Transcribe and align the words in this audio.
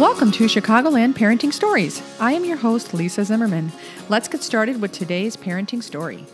Welcome 0.00 0.30
to 0.32 0.44
Chicagoland 0.44 1.12
Parenting 1.12 1.52
Stories. 1.52 2.00
I 2.18 2.32
am 2.32 2.46
your 2.46 2.56
host, 2.56 2.94
Lisa 2.94 3.22
Zimmermann. 3.22 3.70
Let's 4.08 4.28
get 4.28 4.42
started 4.42 4.80
with 4.80 4.92
today's 4.92 5.36
parenting 5.36 5.82
story. 5.82 6.24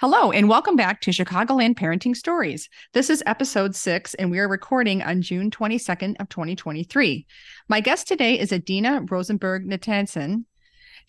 Hello, 0.00 0.30
and 0.30 0.48
welcome 0.48 0.76
back 0.76 1.00
to 1.00 1.10
Chicagoland 1.10 1.74
Parenting 1.74 2.14
Stories. 2.14 2.68
This 2.92 3.10
is 3.10 3.20
episode 3.26 3.74
six, 3.74 4.14
and 4.14 4.30
we 4.30 4.38
are 4.38 4.48
recording 4.48 5.02
on 5.02 5.22
June 5.22 5.50
22nd 5.50 6.14
of 6.20 6.28
2023. 6.28 7.26
My 7.68 7.80
guest 7.80 8.06
today 8.06 8.38
is 8.38 8.52
Adina 8.52 9.04
Rosenberg 9.10 9.66
Natanson. 9.66 10.44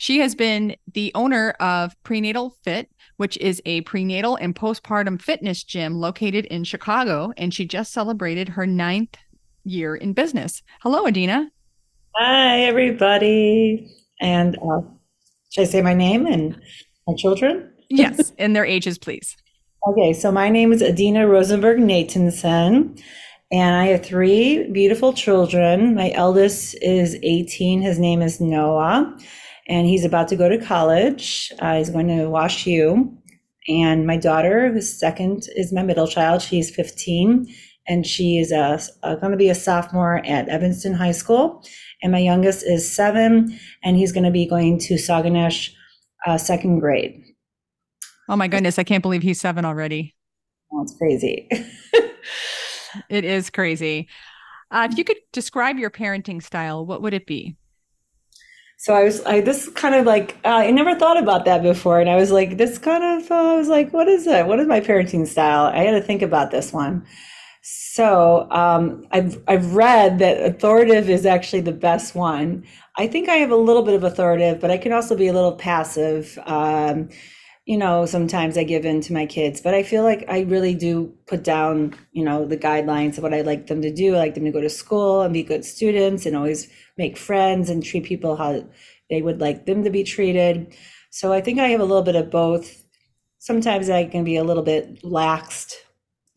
She 0.02 0.18
has 0.18 0.34
been 0.34 0.76
the 0.92 1.12
owner 1.14 1.52
of 1.60 1.96
Prenatal 2.02 2.56
Fit, 2.64 2.90
which 3.18 3.38
is 3.38 3.62
a 3.68 3.82
prenatal 3.82 4.36
and 4.36 4.56
postpartum 4.56 5.22
fitness 5.22 5.64
gym 5.64 5.94
located 5.94 6.46
in 6.46 6.64
Chicago, 6.64 7.34
and 7.38 7.54
she 7.54 7.68
just 7.68 7.94
celebrated 7.94 8.50
her 8.50 8.66
ninth 8.66 9.16
year 9.64 9.96
in 9.96 10.14
business. 10.14 10.64
Hello, 10.82 11.06
Adina. 11.06 11.52
Hi, 12.16 12.62
everybody. 12.62 13.96
And 14.20 14.58
uh, 14.58 14.82
should 15.52 15.62
I 15.62 15.66
say 15.66 15.84
my 15.84 15.94
name 15.94 16.26
and 16.26 16.60
my 17.08 17.14
children? 17.14 17.72
yes, 17.92 18.34
and 18.40 18.56
their 18.56 18.66
ages, 18.66 18.98
please. 18.98 19.38
Okay, 19.88 20.14
so 20.14 20.32
my 20.32 20.50
name 20.50 20.74
is 20.74 20.82
Adina 20.82 21.28
Rosenberg 21.28 21.78
Natanson, 21.78 23.00
and 23.52 23.76
I 23.76 23.86
have 23.90 24.04
three 24.04 24.68
beautiful 24.72 25.14
children. 25.14 25.94
My 25.94 26.10
eldest 26.16 26.76
is 26.82 27.20
18. 27.22 27.84
His 27.84 28.00
name 28.00 28.24
is 28.24 28.42
Noah, 28.42 29.16
and 29.72 29.88
he's 29.88 30.04
about 30.04 30.28
to 30.28 30.36
go 30.36 30.50
to 30.50 30.58
college. 30.58 31.50
Uh, 31.60 31.78
he's 31.78 31.90
going 31.90 32.10
to 32.10 32.30
Wash 32.30 32.68
U. 32.68 33.18
And 33.70 34.06
my 34.06 34.18
daughter, 34.18 34.70
who's 34.70 35.00
second, 35.00 35.48
is 35.56 35.72
my 35.72 35.82
middle 35.82 36.08
child. 36.08 36.42
She's 36.42 36.70
15, 36.70 37.48
and 37.88 38.06
she 38.06 38.38
is 38.38 38.52
going 38.52 39.32
to 39.32 39.38
be 39.38 39.50
a 39.50 39.56
sophomore 39.56 40.18
at 40.26 40.50
Evanston 40.50 40.94
High 40.94 41.14
School. 41.14 41.64
And 42.04 42.12
my 42.12 42.20
youngest 42.20 42.66
is 42.66 42.92
seven, 42.94 43.58
and 43.82 43.96
he's 43.96 44.12
going 44.12 44.26
to 44.26 44.32
be 44.32 44.46
going 44.46 44.78
to 44.80 44.96
Sauganash 44.96 45.72
uh, 46.28 46.38
second 46.38 46.80
grade. 46.80 47.24
Oh 48.28 48.36
my 48.36 48.50
goodness, 48.50 48.78
I 48.78 48.84
can't 48.84 49.02
believe 49.02 49.24
he's 49.24 49.40
seven 49.40 49.64
already. 49.64 50.16
It's 50.82 50.98
crazy. 50.98 51.48
it 53.10 53.24
is 53.24 53.50
crazy. 53.50 54.10
Uh, 54.70 54.88
if 54.92 54.98
you 54.98 55.06
could 55.06 55.18
describe 55.32 55.78
your 55.78 55.90
parenting 55.90 56.44
style, 56.44 56.86
what 56.86 57.02
would 57.02 57.14
it 57.14 57.26
be? 57.26 57.56
So 58.82 58.96
I 58.96 59.04
was, 59.04 59.24
I 59.28 59.42
this 59.42 59.70
kind 59.70 59.94
of 59.94 60.08
like 60.08 60.38
uh, 60.44 60.48
I 60.66 60.72
never 60.72 60.96
thought 60.96 61.22
about 61.22 61.46
that 61.46 61.62
before, 61.62 62.00
and 62.00 62.10
I 62.10 62.16
was 62.16 62.32
like, 62.32 62.58
this 62.58 62.80
kind 62.80 63.04
of, 63.04 63.30
uh, 63.30 63.36
I 63.36 63.56
was 63.56 63.68
like, 63.68 63.94
what 63.94 64.08
is 64.08 64.26
it? 64.26 64.48
What 64.48 64.60
is 64.60 64.66
my 64.66 64.80
parenting 64.80 65.28
style? 65.28 65.66
I 65.66 65.84
had 65.84 65.92
to 65.92 66.02
think 66.02 66.24
about 66.24 66.50
this 66.50 66.74
one. 66.74 67.06
So 67.62 68.50
um, 68.50 69.06
I've 69.12 69.40
I've 69.48 69.76
read 69.76 70.18
that 70.18 70.44
authoritative 70.44 71.12
is 71.12 71.28
actually 71.28 71.62
the 71.62 71.72
best 71.72 72.16
one. 72.16 72.66
I 72.98 73.06
think 73.06 73.30
I 73.30 73.36
have 73.36 73.52
a 73.52 73.56
little 73.56 73.84
bit 73.84 73.94
of 73.94 74.04
authoritative, 74.04 74.60
but 74.60 74.72
I 74.72 74.80
can 74.80 74.94
also 74.94 75.16
be 75.16 75.28
a 75.28 75.34
little 75.34 75.54
passive. 75.54 76.40
Um, 76.48 77.10
you 77.72 77.78
know, 77.78 78.06
sometimes 78.06 78.58
I 78.58 78.66
give 78.66 78.84
in 78.84 79.00
to 79.00 79.14
my 79.14 79.26
kids, 79.26 79.62
but 79.62 79.74
I 79.74 79.82
feel 79.82 80.04
like 80.04 80.26
I 80.28 80.42
really 80.42 80.76
do 80.76 81.16
put 81.26 81.42
down, 81.42 81.96
you 82.12 82.22
know, 82.22 82.46
the 82.46 82.58
guidelines 82.58 83.16
of 83.16 83.24
what 83.24 83.34
I 83.34 83.44
like 83.44 83.68
them 83.68 83.82
to 83.82 83.90
do. 83.90 84.14
I 84.14 84.18
like 84.18 84.34
them 84.34 84.44
to 84.44 84.52
go 84.52 84.60
to 84.60 84.70
school 84.70 85.22
and 85.22 85.34
be 85.34 85.42
good 85.42 85.64
students 85.64 86.26
and 86.26 86.36
always 86.36 86.68
make 86.98 87.18
friends 87.18 87.70
and 87.70 87.82
treat 87.82 88.04
people 88.04 88.36
how 88.36 88.68
they 89.10 89.22
would 89.22 89.40
like 89.40 89.68
them 89.68 89.86
to 89.86 89.90
be 89.90 90.04
treated. 90.04 90.76
So 91.12 91.32
I 91.32 91.40
think 91.40 91.60
I 91.60 91.70
have 91.70 91.80
a 91.80 91.86
little 91.86 92.04
bit 92.04 92.18
of 92.18 92.30
both. 92.30 92.84
Sometimes 93.40 93.90
I 93.90 94.04
can 94.04 94.26
be 94.26 94.36
a 94.36 94.44
little 94.44 94.64
bit 94.64 95.02
laxed 95.04 95.76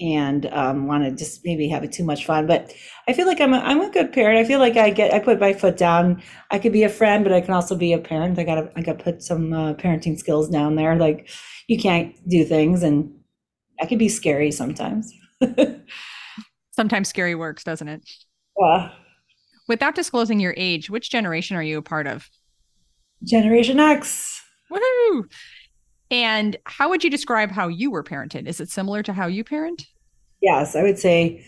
and 0.00 0.46
um, 0.46 0.86
want 0.86 1.04
to 1.04 1.12
just 1.12 1.44
maybe 1.44 1.68
have 1.68 1.84
it 1.84 1.92
too 1.92 2.04
much 2.04 2.26
fun. 2.26 2.46
But 2.46 2.72
I 3.06 3.12
feel 3.12 3.26
like 3.26 3.40
I'm 3.40 3.54
a, 3.54 3.58
I'm 3.58 3.80
a 3.80 3.90
good 3.90 4.12
parent. 4.12 4.38
I 4.38 4.44
feel 4.44 4.58
like 4.58 4.76
I 4.76 4.90
get 4.90 5.12
I 5.14 5.18
put 5.18 5.40
my 5.40 5.52
foot 5.52 5.76
down. 5.76 6.22
I 6.50 6.58
could 6.58 6.72
be 6.72 6.82
a 6.82 6.88
friend, 6.88 7.24
but 7.24 7.32
I 7.32 7.40
can 7.40 7.54
also 7.54 7.76
be 7.76 7.92
a 7.92 7.98
parent. 7.98 8.38
I 8.38 8.44
gotta 8.44 8.70
I 8.76 8.82
gotta 8.82 9.02
put 9.02 9.22
some 9.22 9.52
uh, 9.52 9.74
parenting 9.74 10.18
skills 10.18 10.48
down 10.48 10.76
there. 10.76 10.96
Like 10.96 11.28
you 11.68 11.78
can't 11.78 12.14
do 12.28 12.44
things, 12.44 12.82
and 12.82 13.12
I 13.80 13.86
can 13.86 13.98
be 13.98 14.08
scary 14.08 14.50
sometimes. 14.50 15.12
sometimes 16.72 17.08
scary 17.08 17.34
works, 17.34 17.64
doesn't 17.64 17.88
it? 17.88 18.08
Yeah. 18.58 18.90
Without 19.68 19.94
disclosing 19.94 20.40
your 20.40 20.54
age, 20.56 20.90
which 20.90 21.10
generation 21.10 21.56
are 21.56 21.62
you 21.62 21.78
a 21.78 21.82
part 21.82 22.06
of? 22.06 22.28
Generation 23.22 23.80
X. 23.80 24.42
Woohoo! 24.70 25.24
And 26.10 26.56
how 26.66 26.90
would 26.90 27.02
you 27.02 27.10
describe 27.10 27.50
how 27.50 27.68
you 27.68 27.90
were 27.90 28.04
parented? 28.04 28.46
Is 28.46 28.60
it 28.60 28.70
similar 28.70 29.02
to 29.04 29.12
how 29.12 29.26
you 29.26 29.42
parent? 29.42 29.84
Yes, 30.44 30.76
I 30.76 30.82
would 30.82 30.98
say 30.98 31.44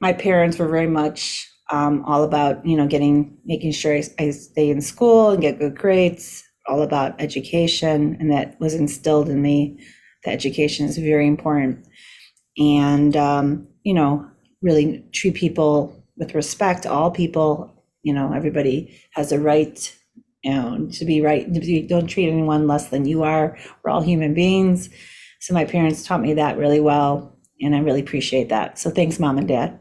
my 0.00 0.12
parents 0.12 0.58
were 0.58 0.68
very 0.68 0.86
much 0.88 1.48
um, 1.70 2.04
all 2.04 2.24
about, 2.24 2.66
you 2.66 2.76
know, 2.76 2.86
getting, 2.86 3.38
making 3.44 3.72
sure 3.72 3.94
I, 3.94 4.02
I 4.18 4.30
stay 4.30 4.70
in 4.70 4.80
school 4.80 5.30
and 5.30 5.42
get 5.42 5.58
good 5.60 5.76
grades, 5.76 6.44
all 6.66 6.82
about 6.82 7.20
education. 7.20 8.16
And 8.20 8.30
that 8.32 8.58
was 8.60 8.74
instilled 8.74 9.28
in 9.28 9.42
me. 9.42 9.78
that 10.24 10.32
education 10.32 10.86
is 10.86 10.98
very 10.98 11.28
important. 11.28 11.86
And, 12.58 13.16
um, 13.16 13.68
you 13.84 13.94
know, 13.94 14.26
really 14.62 15.04
treat 15.12 15.34
people 15.34 15.94
with 16.18 16.34
respect, 16.34 16.86
all 16.86 17.10
people, 17.10 17.72
you 18.02 18.14
know, 18.14 18.32
everybody 18.34 19.00
has 19.12 19.32
a 19.32 19.40
right 19.40 19.96
you 20.44 20.54
know, 20.54 20.88
to 20.92 21.04
be 21.04 21.20
right, 21.20 21.52
don't 21.88 22.06
treat 22.06 22.28
anyone 22.30 22.66
less 22.68 22.88
than 22.88 23.06
you 23.06 23.24
are. 23.24 23.58
We're 23.84 23.90
all 23.92 24.02
human 24.02 24.34
beings. 24.34 24.90
So 25.40 25.54
my 25.54 25.66
parents 25.66 26.04
taught 26.04 26.22
me 26.22 26.34
that 26.34 26.58
really 26.58 26.80
well, 26.80 27.36
and 27.60 27.74
I 27.74 27.78
really 27.78 28.00
appreciate 28.00 28.48
that. 28.48 28.78
So 28.78 28.90
thanks, 28.90 29.18
mom 29.18 29.38
and 29.38 29.48
dad. 29.48 29.78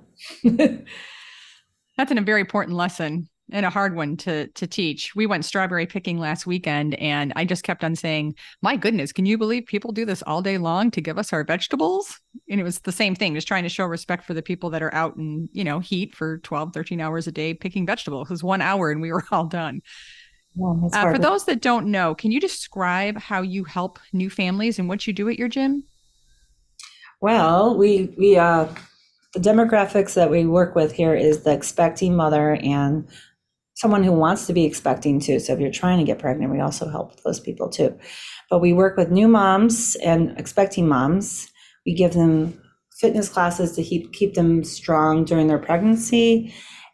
That's 1.98 2.12
a 2.12 2.22
very 2.22 2.42
important 2.42 2.78
lesson 2.78 3.28
and 3.52 3.66
a 3.66 3.70
hard 3.70 3.96
one 3.96 4.16
to 4.18 4.48
to 4.48 4.68
teach. 4.68 5.16
We 5.16 5.26
went 5.26 5.46
strawberry 5.46 5.86
picking 5.86 6.20
last 6.20 6.46
weekend 6.46 6.96
and 6.96 7.34
I 7.36 7.46
just 7.46 7.64
kept 7.64 7.84
on 7.84 7.96
saying, 7.96 8.36
"My 8.62 8.76
goodness, 8.76 9.12
can 9.12 9.26
you 9.26 9.38
believe 9.38 9.66
people 9.66 9.92
do 9.92 10.06
this 10.06 10.22
all 10.24 10.42
day 10.42 10.58
long 10.58 10.92
to 10.92 11.02
give 11.02 11.18
us 11.18 11.34
our 11.34 11.44
vegetables?" 11.44 12.20
And 12.50 12.60
it 12.60 12.64
was 12.64 12.80
the 12.80 12.92
same 12.92 13.16
thing, 13.16 13.34
just 13.36 13.48
trying 13.48 13.64
to 13.64 13.70
show 13.70 13.86
respect 13.86 14.26
for 14.26 14.34
the 14.34 14.42
people 14.42 14.70
that 14.72 14.84
are 14.84 14.94
out 14.94 15.18
in, 15.18 15.50
you 15.52 15.64
know, 15.64 15.80
heat 15.80 16.16
for 16.16 16.38
12, 16.40 16.74
13 16.74 17.02
hours 17.02 17.28
a 17.28 17.32
day 17.32 17.54
picking 17.54 17.86
vegetables. 17.86 18.30
It 18.30 18.34
was 18.34 18.44
1 18.44 18.62
hour 18.62 18.92
and 18.92 19.02
we 19.02 19.12
were 19.12 19.26
all 19.32 19.46
done. 19.46 19.82
Oh, 20.62 20.90
uh, 20.94 21.12
for 21.12 21.20
those 21.20 21.46
that 21.46 21.62
don't 21.62 21.88
know, 21.88 22.16
can 22.16 22.32
you 22.32 22.40
describe 22.40 23.18
how 23.20 23.42
you 23.42 23.64
help 23.64 24.00
new 24.14 24.30
families 24.30 24.80
and 24.80 24.90
what 24.90 25.06
you 25.08 25.14
do 25.14 25.30
at 25.30 25.38
your 25.38 25.48
gym? 25.48 25.84
Well, 27.22 27.75
we 27.78 28.13
we 28.18 28.38
uh, 28.38 28.68
the 29.34 29.40
demographics 29.40 30.13
that 30.13 30.31
we 30.31 30.46
work 30.46 30.75
with 30.75 30.94
here 30.94 31.13
is 31.13 31.44
the 31.44 31.53
expecting 31.53 32.16
mother 32.16 32.56
and 32.56 33.07
someone 33.75 34.03
who 34.03 34.12
wants 34.12 34.47
to 34.47 34.53
be 34.53 34.66
expecting 34.66 35.19
too. 35.19 35.40
So 35.40 35.53
if 35.53 35.59
you're 35.59 35.72
trying 35.72 36.00
to 36.00 36.06
get 36.06 36.19
pregnant, 36.19 36.52
we 36.52 36.59
also 36.59 36.90
help 36.90 37.22
those 37.24 37.40
people 37.40 37.69
too. 37.69 37.97
But 38.50 38.59
we 38.59 38.74
work 38.74 38.97
with 38.97 39.12
new 39.12 39.28
moms 39.28 39.96
and 39.97 40.38
expecting 40.38 40.88
moms. 40.88 41.50
We 41.85 41.94
give 41.94 42.13
them 42.13 42.59
fitness 43.00 43.30
classes 43.30 43.74
to 43.75 43.84
keep 43.84 44.13
keep 44.13 44.34
them 44.34 44.63
strong 44.63 45.25
during 45.25 45.47
their 45.47 45.59
pregnancy 45.59 46.53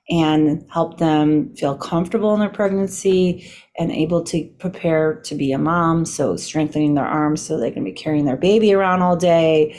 and 0.09 0.63
help 0.71 0.99
them 0.99 1.55
feel 1.55 1.75
comfortable 1.75 2.33
in 2.33 2.39
their 2.39 2.49
pregnancy 2.49 3.51
and 3.79 3.91
able 3.91 4.23
to 4.23 4.45
prepare 4.59 5.15
to 5.15 5.35
be 5.35 5.51
a 5.51 5.57
mom. 5.57 6.05
So, 6.05 6.35
strengthening 6.35 6.93
their 6.93 7.05
arms 7.05 7.41
so 7.41 7.59
they 7.59 7.71
can 7.71 7.83
be 7.83 7.91
carrying 7.91 8.25
their 8.25 8.37
baby 8.37 8.73
around 8.73 9.01
all 9.01 9.15
day, 9.15 9.75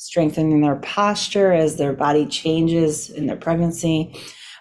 strengthening 0.00 0.62
their 0.62 0.76
posture 0.76 1.52
as 1.52 1.76
their 1.76 1.92
body 1.92 2.24
changes 2.24 3.10
in 3.10 3.26
their 3.26 3.36
pregnancy. 3.36 4.10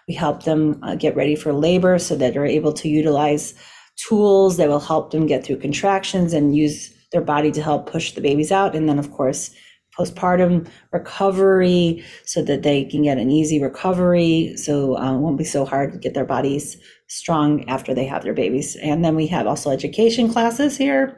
We 0.05 0.13
help 0.13 0.43
them 0.43 0.77
uh, 0.83 0.95
get 0.95 1.15
ready 1.15 1.37
for 1.37 1.53
labor 1.53 1.97
so 1.97 2.17
that 2.17 2.33
they're 2.33 2.45
able 2.45 2.73
to 2.73 2.89
utilize 2.89 3.53
tools 3.95 4.57
that 4.57 4.67
will 4.67 4.81
help 4.81 5.11
them 5.11 5.27
get 5.27 5.45
through 5.45 5.59
contractions 5.59 6.33
and 6.33 6.57
use 6.57 6.93
their 7.13 7.21
body 7.21 7.51
to 7.51 7.63
help 7.63 7.89
push 7.89 8.11
the 8.11 8.21
babies 8.21 8.51
out. 8.51 8.75
And 8.75 8.89
then, 8.89 8.99
of 8.99 9.11
course, 9.11 9.51
postpartum 9.97 10.67
recovery 10.91 12.03
so 12.25 12.41
that 12.43 12.63
they 12.63 12.83
can 12.83 13.03
get 13.03 13.17
an 13.17 13.31
easy 13.31 13.61
recovery 13.61 14.53
so 14.57 14.97
uh, 14.97 15.15
it 15.15 15.19
won't 15.19 15.37
be 15.37 15.45
so 15.45 15.63
hard 15.63 15.93
to 15.93 15.97
get 15.97 16.13
their 16.13 16.25
bodies 16.25 16.75
strong 17.07 17.67
after 17.69 17.93
they 17.93 18.05
have 18.05 18.23
their 18.23 18.33
babies 18.33 18.77
and 18.77 19.03
then 19.03 19.15
we 19.15 19.25
have 19.27 19.47
also 19.47 19.71
education 19.71 20.31
classes 20.31 20.77
here 20.77 21.17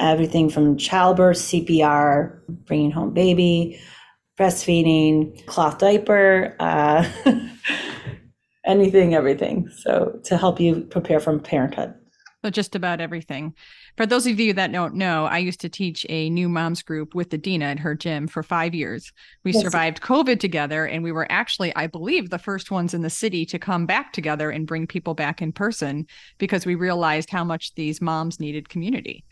everything 0.00 0.48
from 0.48 0.76
childbirth 0.76 1.38
cpr 1.38 2.38
bringing 2.48 2.90
home 2.90 3.12
baby 3.12 3.80
breastfeeding 4.38 5.44
cloth 5.46 5.78
diaper 5.78 6.54
uh, 6.60 7.08
anything 8.66 9.14
everything 9.14 9.68
so 9.68 10.18
to 10.24 10.36
help 10.36 10.60
you 10.60 10.82
prepare 10.90 11.20
for 11.20 11.38
parenthood 11.38 11.94
so 12.46 12.50
just 12.50 12.76
about 12.76 13.00
everything. 13.00 13.54
For 13.96 14.06
those 14.06 14.24
of 14.24 14.38
you 14.38 14.52
that 14.52 14.70
don't 14.70 14.94
know, 14.94 15.24
I 15.24 15.38
used 15.38 15.60
to 15.62 15.68
teach 15.68 16.06
a 16.08 16.30
new 16.30 16.48
moms 16.48 16.80
group 16.80 17.12
with 17.12 17.34
Adina 17.34 17.64
at 17.64 17.80
her 17.80 17.96
gym 17.96 18.28
for 18.28 18.44
five 18.44 18.72
years. 18.72 19.10
We 19.42 19.50
yes. 19.50 19.62
survived 19.64 20.00
COVID 20.00 20.38
together, 20.38 20.86
and 20.86 21.02
we 21.02 21.10
were 21.10 21.26
actually, 21.28 21.74
I 21.74 21.88
believe, 21.88 22.30
the 22.30 22.38
first 22.38 22.70
ones 22.70 22.94
in 22.94 23.02
the 23.02 23.10
city 23.10 23.46
to 23.46 23.58
come 23.58 23.84
back 23.84 24.12
together 24.12 24.48
and 24.48 24.64
bring 24.64 24.86
people 24.86 25.14
back 25.14 25.42
in 25.42 25.50
person 25.50 26.06
because 26.38 26.64
we 26.64 26.76
realized 26.76 27.30
how 27.30 27.42
much 27.42 27.74
these 27.74 28.00
moms 28.00 28.38
needed 28.38 28.68
community. 28.68 29.24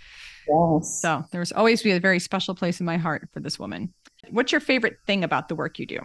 Yes. 0.49 1.01
So 1.01 1.25
there 1.31 1.41
was 1.41 1.53
always 1.53 1.83
be 1.83 1.93
a 1.93 2.01
very 2.01 2.19
special 2.19 2.55
place 2.55 2.81
in 2.81 2.87
my 2.87 2.97
heart 2.97 3.29
for 3.33 3.41
this 3.41 3.59
woman. 3.59 3.93
What's 4.31 4.53
your 4.53 4.61
favorite 4.61 4.99
thing 5.07 5.25
about 5.25 5.49
the 5.49 5.55
work 5.55 5.79
you 5.79 5.87
do? 5.87 6.01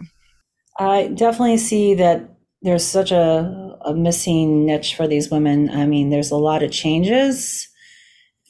I 0.78 1.08
definitely 1.08 1.58
see 1.58 1.94
that 1.94 2.36
there's 2.62 2.84
such 2.86 3.10
a, 3.10 3.76
a 3.84 3.94
missing 3.94 4.66
niche 4.66 4.94
for 4.94 5.06
these 5.06 5.30
women. 5.30 5.70
I 5.70 5.86
mean, 5.86 6.10
there's 6.10 6.30
a 6.30 6.36
lot 6.36 6.62
of 6.62 6.70
changes 6.70 7.68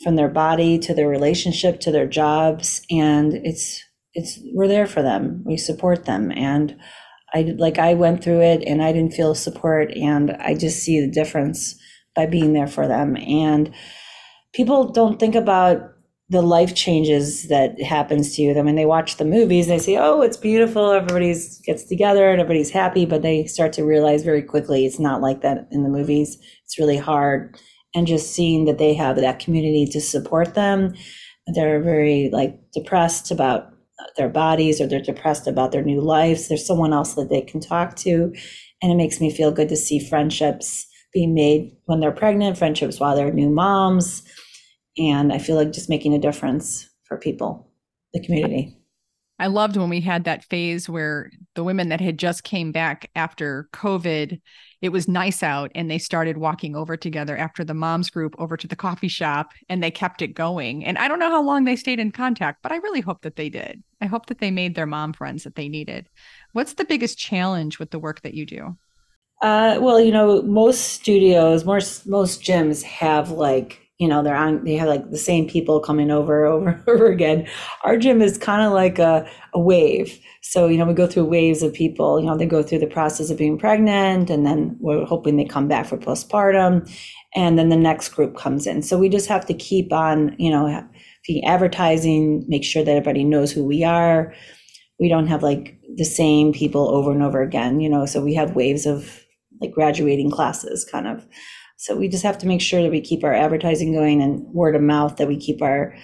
from 0.02 0.16
their 0.16 0.28
body 0.28 0.78
to 0.78 0.94
their 0.94 1.08
relationship 1.08 1.81
to 1.81 1.90
their 1.90 2.06
jobs, 2.06 2.82
and 2.90 3.34
it's 3.34 3.82
it's 4.14 4.40
we're 4.54 4.69
there 4.69 4.87
for 4.87 5.02
them. 5.02 5.42
We 5.46 5.56
support 5.56 6.06
them, 6.06 6.32
and 6.32 6.76
I 7.32 7.54
like 7.58 7.78
I 7.78 7.94
went 7.94 8.25
through 8.25 8.40
it, 8.40 8.62
and 8.66 8.82
I 8.82 8.92
didn't 8.92 9.14
feel 9.14 9.34
support, 9.34 9.92
and 9.94 10.32
I 10.32 10.54
just 10.54 10.82
see 10.82 11.00
the 11.00 11.10
difference 11.10 11.76
by 12.16 12.26
being 12.26 12.52
there 12.52 12.66
for 12.66 12.88
them. 12.88 13.16
And 13.16 13.72
people 14.52 14.88
don't 14.91 15.19
think 15.20 15.35
about 15.35 15.93
the 16.29 16.43
life 16.43 16.75
changes 16.76 17.49
that 17.49 17.81
happens 17.82 18.37
to 18.37 18.43
you. 18.43 18.56
I 18.56 18.62
mean, 18.62 18.76
they 18.76 18.87
watch 18.87 19.17
the 19.17 19.25
movies, 19.25 19.67
they 19.67 19.79
say, 19.79 19.97
"Oh, 19.97 20.23
it's 20.23 20.37
beautiful. 20.37 20.93
Everybody's 20.93 21.61
gets 21.62 21.85
together 21.85 22.31
and 22.31 22.41
everybody's 22.41 22.70
happy," 22.70 23.05
but 23.05 23.23
they 23.23 23.47
start 23.47 23.73
to 23.75 23.85
realize 23.85 24.23
very 24.23 24.43
quickly 24.43 24.87
it's 24.87 25.00
not 25.00 25.20
like 25.20 25.43
that 25.43 25.67
in 25.73 25.82
the 25.82 25.88
movies. 25.88 26.38
It's 26.64 26.79
really 26.79 26.97
hard, 26.97 27.56
and 27.97 28.06
just 28.06 28.32
seeing 28.32 28.64
that 28.67 28.79
they 28.79 28.94
have 28.94 29.17
that 29.17 29.41
community 29.41 29.87
to 29.87 30.00
support 30.00 30.55
them, 30.55 30.94
they're 31.55 31.82
very 31.82 32.31
like 32.32 32.56
depressed 32.73 33.31
about 33.32 33.67
their 34.17 34.29
bodies 34.29 34.81
or 34.81 34.87
they're 34.87 35.00
depressed 35.00 35.47
about 35.49 35.73
their 35.73 35.82
new 35.82 36.00
lives. 36.00 36.49
There's 36.49 36.67
someone 36.67 36.93
else 36.93 37.14
that 37.14 37.29
they 37.29 37.41
can 37.41 37.61
talk 37.61 37.97
to, 37.97 38.32
and 38.82 38.93
it 38.93 38.97
makes 38.97 39.20
me 39.20 39.31
feel 39.31 39.50
good 39.50 39.69
to 39.69 39.76
see 39.76 39.99
friendships 39.99 40.87
being 41.12 41.34
made 41.34 41.76
when 41.86 42.00
they're 42.00 42.12
pregnant, 42.12 42.58
friendships 42.58 43.00
while 43.00 43.16
they're 43.16 43.32
new 43.32 43.50
moms 43.50 44.22
and 44.98 45.32
I 45.32 45.38
feel 45.38 45.56
like 45.56 45.72
just 45.72 45.88
making 45.88 46.14
a 46.14 46.18
difference 46.18 46.88
for 47.04 47.16
people, 47.16 47.70
the 48.12 48.22
community. 48.22 48.76
I 49.38 49.46
loved 49.46 49.78
when 49.78 49.88
we 49.88 50.02
had 50.02 50.24
that 50.24 50.44
phase 50.44 50.86
where 50.86 51.30
the 51.54 51.64
women 51.64 51.88
that 51.88 52.00
had 52.00 52.18
just 52.18 52.44
came 52.44 52.72
back 52.72 53.10
after 53.16 53.70
COVID, 53.72 54.38
it 54.82 54.90
was 54.90 55.08
nice 55.08 55.42
out 55.42 55.70
and 55.74 55.90
they 55.90 55.96
started 55.96 56.36
walking 56.36 56.76
over 56.76 56.94
together 56.94 57.38
after 57.38 57.64
the 57.64 57.72
moms 57.72 58.10
group 58.10 58.34
over 58.38 58.58
to 58.58 58.68
the 58.68 58.76
coffee 58.76 59.08
shop 59.08 59.52
and 59.70 59.82
they 59.82 59.90
kept 59.90 60.20
it 60.20 60.34
going. 60.34 60.84
And 60.84 60.98
I 60.98 61.08
don't 61.08 61.18
know 61.18 61.30
how 61.30 61.42
long 61.42 61.64
they 61.64 61.76
stayed 61.76 62.00
in 62.00 62.12
contact, 62.12 62.60
but 62.62 62.70
I 62.70 62.76
really 62.76 63.00
hope 63.00 63.22
that 63.22 63.36
they 63.36 63.48
did. 63.48 63.82
I 64.02 64.06
hope 64.06 64.26
that 64.26 64.40
they 64.40 64.50
made 64.50 64.74
their 64.74 64.84
mom 64.84 65.14
friends 65.14 65.44
that 65.44 65.54
they 65.54 65.70
needed. 65.70 66.10
What's 66.52 66.74
the 66.74 66.84
biggest 66.84 67.16
challenge 67.16 67.78
with 67.78 67.92
the 67.92 67.98
work 67.98 68.20
that 68.20 68.34
you 68.34 68.44
do? 68.44 68.76
Uh, 69.40 69.78
well, 69.81 69.98
you 70.00 70.12
know, 70.12 70.42
most 70.42 70.88
studios, 70.88 71.64
most 71.64 72.06
most 72.06 72.42
gyms 72.42 72.82
have 72.82 73.31
like 73.31 73.78
you 73.98 74.06
know 74.08 74.22
they're 74.22 74.34
on 74.37 74.64
they 74.64 74.75
have 74.75 74.88
like 74.88 75.10
the 75.10 75.19
same 75.19 75.48
people 75.48 75.81
coming 75.81 76.10
over 76.10 76.44
over 76.52 76.82
over 76.87 77.06
again. 77.06 77.46
Our 77.82 77.96
gym 77.96 78.20
is 78.20 78.37
kind 78.37 78.62
of 78.62 78.72
like 78.72 78.98
a, 78.98 79.26
a 79.54 79.60
wave. 79.60 80.19
So 80.42 80.69
you 80.69 80.76
know 80.76 80.84
we 80.84 80.92
go 80.92 81.06
through 81.06 81.25
waves 81.25 81.62
of 81.62 81.72
people. 81.72 82.20
You 82.20 82.26
know 82.26 82.37
they 82.37 82.44
go 82.46 82.62
through 82.62 82.81
the 82.81 82.87
process 82.87 83.31
of 83.31 83.38
being 83.38 83.56
pregnant 83.58 84.28
and 84.28 84.44
then 84.46 84.76
we're 84.78 85.06
hoping 85.06 85.37
they 85.37 85.44
come 85.46 85.69
back 85.69 85.87
for 85.87 85.96
postpartum 85.96 86.87
and 87.34 87.58
then 87.58 87.70
the 87.70 87.76
next 87.76 88.10
group 88.10 88.37
comes 88.37 88.66
in. 88.66 88.82
So 88.82 88.98
we 88.98 89.08
just 89.08 89.28
have 89.28 89.46
to 89.46 89.54
keep 89.54 89.90
on 89.92 90.37
you 90.38 90.50
know 90.50 90.87
the 91.26 91.42
advertising 91.44 92.44
make 92.46 92.64
sure 92.64 92.84
that 92.84 92.90
everybody 92.90 93.25
knows 93.25 93.52
who 93.52 93.64
we 93.64 93.84
are. 93.84 94.34
We 94.98 95.08
don't 95.08 95.28
have 95.28 95.42
like 95.42 95.78
the 95.96 96.04
same 96.04 96.52
people 96.52 96.90
over 96.90 97.10
and 97.10 97.22
over 97.22 97.42
again 97.42 97.81
you 97.81 97.88
know 97.88 98.06
so 98.06 98.20
we 98.22 98.34
have 98.34 98.54
waves 98.54 98.87
of 98.87 99.19
like 99.60 99.72
graduating 99.72 100.30
classes 100.30 100.84
kind 100.84 101.06
of. 101.06 101.26
So 101.76 101.96
we 101.96 102.08
just 102.08 102.24
have 102.24 102.38
to 102.38 102.46
make 102.46 102.60
sure 102.60 102.82
that 102.82 102.90
we 102.90 103.00
keep 103.00 103.24
our 103.24 103.32
advertising 103.32 103.92
going 103.92 104.20
and 104.22 104.42
word 104.52 104.76
of 104.76 104.82
mouth 104.82 105.16
that 105.16 105.28
we 105.28 105.38
keep 105.38 105.62
our 105.62 105.96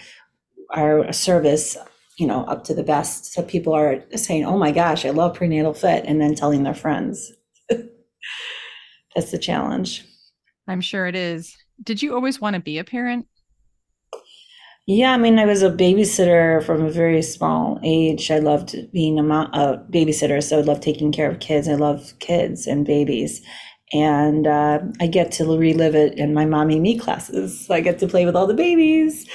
our 0.75 1.13
service 1.13 1.77
you 2.19 2.27
know 2.27 2.45
up 2.45 2.65
to 2.65 2.75
the 2.75 2.83
best. 2.83 3.33
So 3.33 3.43
people 3.43 3.75
are 3.75 4.03
saying 4.17 4.45
oh 4.45 4.59
my 4.59 4.73
gosh 4.73 5.05
i 5.05 5.11
love 5.11 5.35
prenatal 5.35 5.75
fit 5.75 6.05
and 6.07 6.21
then 6.21 6.35
telling 6.35 6.63
their 6.63 6.75
friends. 6.75 7.33
That's 9.15 9.31
the 9.31 9.39
challenge. 9.39 10.05
I'm 10.69 10.81
sure 10.81 11.07
it 11.07 11.15
is. 11.15 11.57
Did 11.83 12.03
you 12.03 12.15
always 12.15 12.41
want 12.41 12.55
to 12.55 12.61
be 12.61 12.79
a 12.79 12.85
parent 12.85 13.27
yeah 14.87 15.13
i 15.13 15.17
mean 15.17 15.39
i 15.39 15.45
was 15.45 15.63
a 15.63 15.71
babysitter 15.71 16.63
from 16.65 16.85
a 16.85 16.91
very 16.91 17.23
small 17.23 17.79
age 17.83 18.31
i 18.31 18.39
loved 18.39 18.77
being 18.93 19.19
a, 19.19 19.23
a 19.23 19.85
babysitter 19.91 20.43
so 20.43 20.59
i 20.59 20.63
love 20.63 20.81
taking 20.81 21.13
care 21.13 21.31
of 21.31 21.41
kids 21.41 21.69
i 21.69 21.75
love 21.75 22.13
kids 22.21 22.67
and 22.67 22.87
babies 22.87 23.43
and 23.93 24.47
uh, 24.47 24.81
I 25.01 25.07
get 25.07 25.31
to 25.33 25.45
relive 25.45 25.95
it 25.95 26.19
in 26.19 26.35
my 26.35 26.45
mommy 26.45 26.81
me 26.81 26.99
classes. 26.99 27.71
I 27.71 27.81
get 27.81 27.99
to 28.01 28.09
play 28.09 28.27
with 28.27 28.35
all 28.35 28.47
the 28.47 28.55
babies. 28.55 29.27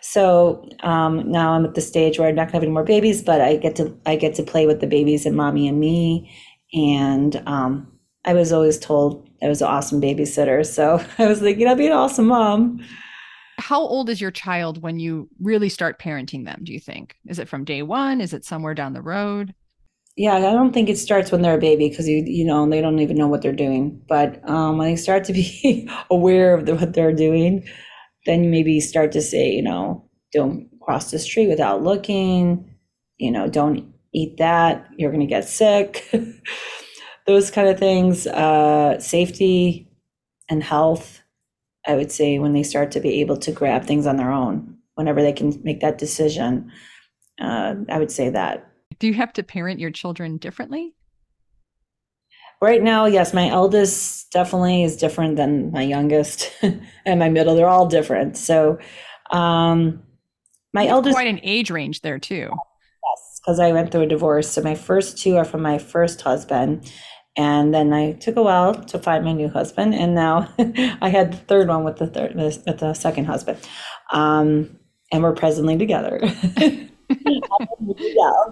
So 0.00 0.68
um, 0.82 1.30
now 1.30 1.52
I'm 1.52 1.64
at 1.64 1.74
the 1.74 1.80
stage 1.80 2.18
where 2.18 2.28
I'm 2.28 2.34
not 2.34 2.48
gonna 2.48 2.54
have 2.54 2.62
any 2.64 2.72
more 2.72 2.84
babies, 2.84 3.22
but 3.22 3.40
I 3.40 3.56
get 3.56 3.76
to 3.76 3.96
I 4.06 4.16
get 4.16 4.34
to 4.36 4.42
play 4.42 4.66
with 4.66 4.80
the 4.80 4.86
babies 4.86 5.26
and 5.26 5.36
mommy 5.36 5.68
and 5.68 5.78
me. 5.78 6.30
And 6.72 7.42
um, 7.46 7.86
I 8.24 8.34
was 8.34 8.52
always 8.52 8.78
told 8.78 9.28
I 9.42 9.48
was 9.48 9.62
an 9.62 9.68
awesome 9.68 10.00
babysitter, 10.00 10.66
so 10.66 11.04
I 11.18 11.26
was 11.26 11.40
thinking 11.40 11.68
I'd 11.68 11.78
be 11.78 11.86
an 11.86 11.92
awesome 11.92 12.26
mom. 12.26 12.80
How 13.60 13.80
old 13.80 14.08
is 14.08 14.20
your 14.20 14.30
child 14.30 14.82
when 14.82 14.98
you 14.98 15.28
really 15.40 15.68
start 15.68 16.00
parenting 16.00 16.44
them? 16.44 16.62
Do 16.64 16.72
you 16.72 16.80
think 16.80 17.16
is 17.26 17.38
it 17.38 17.48
from 17.48 17.64
day 17.64 17.82
one? 17.82 18.20
Is 18.20 18.32
it 18.32 18.44
somewhere 18.44 18.74
down 18.74 18.94
the 18.94 19.02
road? 19.02 19.54
Yeah, 20.16 20.34
I 20.34 20.40
don't 20.40 20.72
think 20.72 20.88
it 20.88 20.98
starts 20.98 21.30
when 21.30 21.42
they're 21.42 21.54
a 21.54 21.60
baby 21.60 21.88
because 21.88 22.08
you 22.08 22.22
you 22.26 22.44
know 22.44 22.68
they 22.68 22.80
don't 22.80 22.98
even 22.98 23.16
know 23.16 23.28
what 23.28 23.42
they're 23.42 23.52
doing. 23.52 24.02
But 24.08 24.46
um, 24.48 24.78
when 24.78 24.88
they 24.88 24.96
start 24.96 25.24
to 25.24 25.32
be 25.32 25.88
aware 26.10 26.54
of 26.54 26.66
the, 26.66 26.74
what 26.74 26.94
they're 26.94 27.12
doing, 27.12 27.64
then 28.26 28.44
you 28.44 28.50
maybe 28.50 28.80
start 28.80 29.12
to 29.12 29.22
say, 29.22 29.50
you 29.50 29.62
know, 29.62 30.08
don't 30.32 30.68
cross 30.80 31.10
the 31.10 31.18
street 31.18 31.48
without 31.48 31.82
looking. 31.82 32.68
You 33.18 33.30
know, 33.30 33.48
don't 33.48 33.92
eat 34.12 34.38
that. 34.38 34.88
You're 34.96 35.10
going 35.10 35.20
to 35.20 35.26
get 35.26 35.48
sick. 35.48 36.08
Those 37.26 37.50
kind 37.50 37.68
of 37.68 37.78
things. 37.78 38.26
Uh, 38.26 38.98
safety 38.98 39.88
and 40.48 40.62
health. 40.62 41.19
I 41.86 41.96
would 41.96 42.12
say 42.12 42.38
when 42.38 42.52
they 42.52 42.62
start 42.62 42.90
to 42.92 43.00
be 43.00 43.20
able 43.20 43.36
to 43.38 43.52
grab 43.52 43.84
things 43.84 44.06
on 44.06 44.16
their 44.16 44.32
own, 44.32 44.76
whenever 44.94 45.22
they 45.22 45.32
can 45.32 45.58
make 45.64 45.80
that 45.80 45.98
decision. 45.98 46.70
Uh, 47.40 47.74
I 47.88 47.98
would 47.98 48.10
say 48.10 48.28
that 48.28 48.70
do 49.00 49.06
you 49.06 49.14
have 49.14 49.32
to 49.32 49.42
parent 49.42 49.80
your 49.80 49.90
children 49.90 50.36
differently? 50.36 50.94
Right 52.62 52.82
now, 52.82 53.06
yes, 53.06 53.32
my 53.32 53.48
eldest 53.48 54.30
definitely 54.30 54.84
is 54.84 54.96
different 54.98 55.36
than 55.36 55.72
my 55.72 55.82
youngest 55.82 56.52
and 56.62 57.18
my 57.18 57.30
middle. 57.30 57.56
They're 57.56 57.68
all 57.68 57.86
different. 57.86 58.36
So, 58.36 58.78
um, 59.30 60.02
my 60.74 60.82
There's 60.82 60.92
eldest 60.92 61.14
quite 61.14 61.28
an 61.28 61.40
age 61.42 61.70
range 61.70 62.02
there 62.02 62.18
too. 62.18 62.50
Yes, 62.50 63.40
because 63.40 63.58
I 63.58 63.72
went 63.72 63.90
through 63.90 64.02
a 64.02 64.06
divorce. 64.06 64.50
So 64.50 64.60
my 64.60 64.74
first 64.74 65.16
two 65.16 65.36
are 65.36 65.44
from 65.46 65.62
my 65.62 65.78
first 65.78 66.20
husband, 66.20 66.92
and 67.40 67.72
then 67.72 67.90
I 67.94 68.12
took 68.12 68.36
a 68.36 68.42
while 68.42 68.74
to 68.74 68.98
find 68.98 69.24
my 69.24 69.32
new 69.32 69.48
husband, 69.48 69.94
and 69.94 70.14
now 70.14 70.46
I 71.00 71.08
had 71.08 71.32
the 71.32 71.38
third 71.38 71.68
one 71.68 71.84
with 71.84 71.96
the 71.96 72.06
third 72.06 72.34
with 72.34 72.64
the 72.64 72.92
second 72.92 73.24
husband, 73.24 73.58
um, 74.12 74.78
and 75.10 75.22
we're 75.22 75.32
presently 75.34 75.78
together. 75.78 76.20
yeah. 76.58 78.32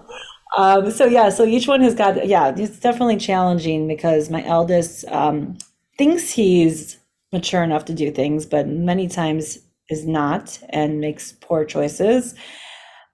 Um, 0.57 0.89
so 0.89 1.05
yeah, 1.05 1.29
so 1.29 1.45
each 1.45 1.67
one 1.67 1.79
has 1.81 1.93
got 1.93 2.25
yeah, 2.27 2.51
it's 2.57 2.79
definitely 2.79 3.17
challenging 3.17 3.87
because 3.87 4.31
my 4.31 4.43
eldest 4.45 5.05
um, 5.09 5.59
thinks 5.95 6.31
he's 6.31 6.97
mature 7.31 7.61
enough 7.61 7.85
to 7.85 7.93
do 7.93 8.09
things, 8.09 8.47
but 8.47 8.67
many 8.67 9.07
times 9.07 9.59
is 9.91 10.07
not 10.07 10.59
and 10.69 10.99
makes 10.99 11.33
poor 11.33 11.65
choices. 11.65 12.33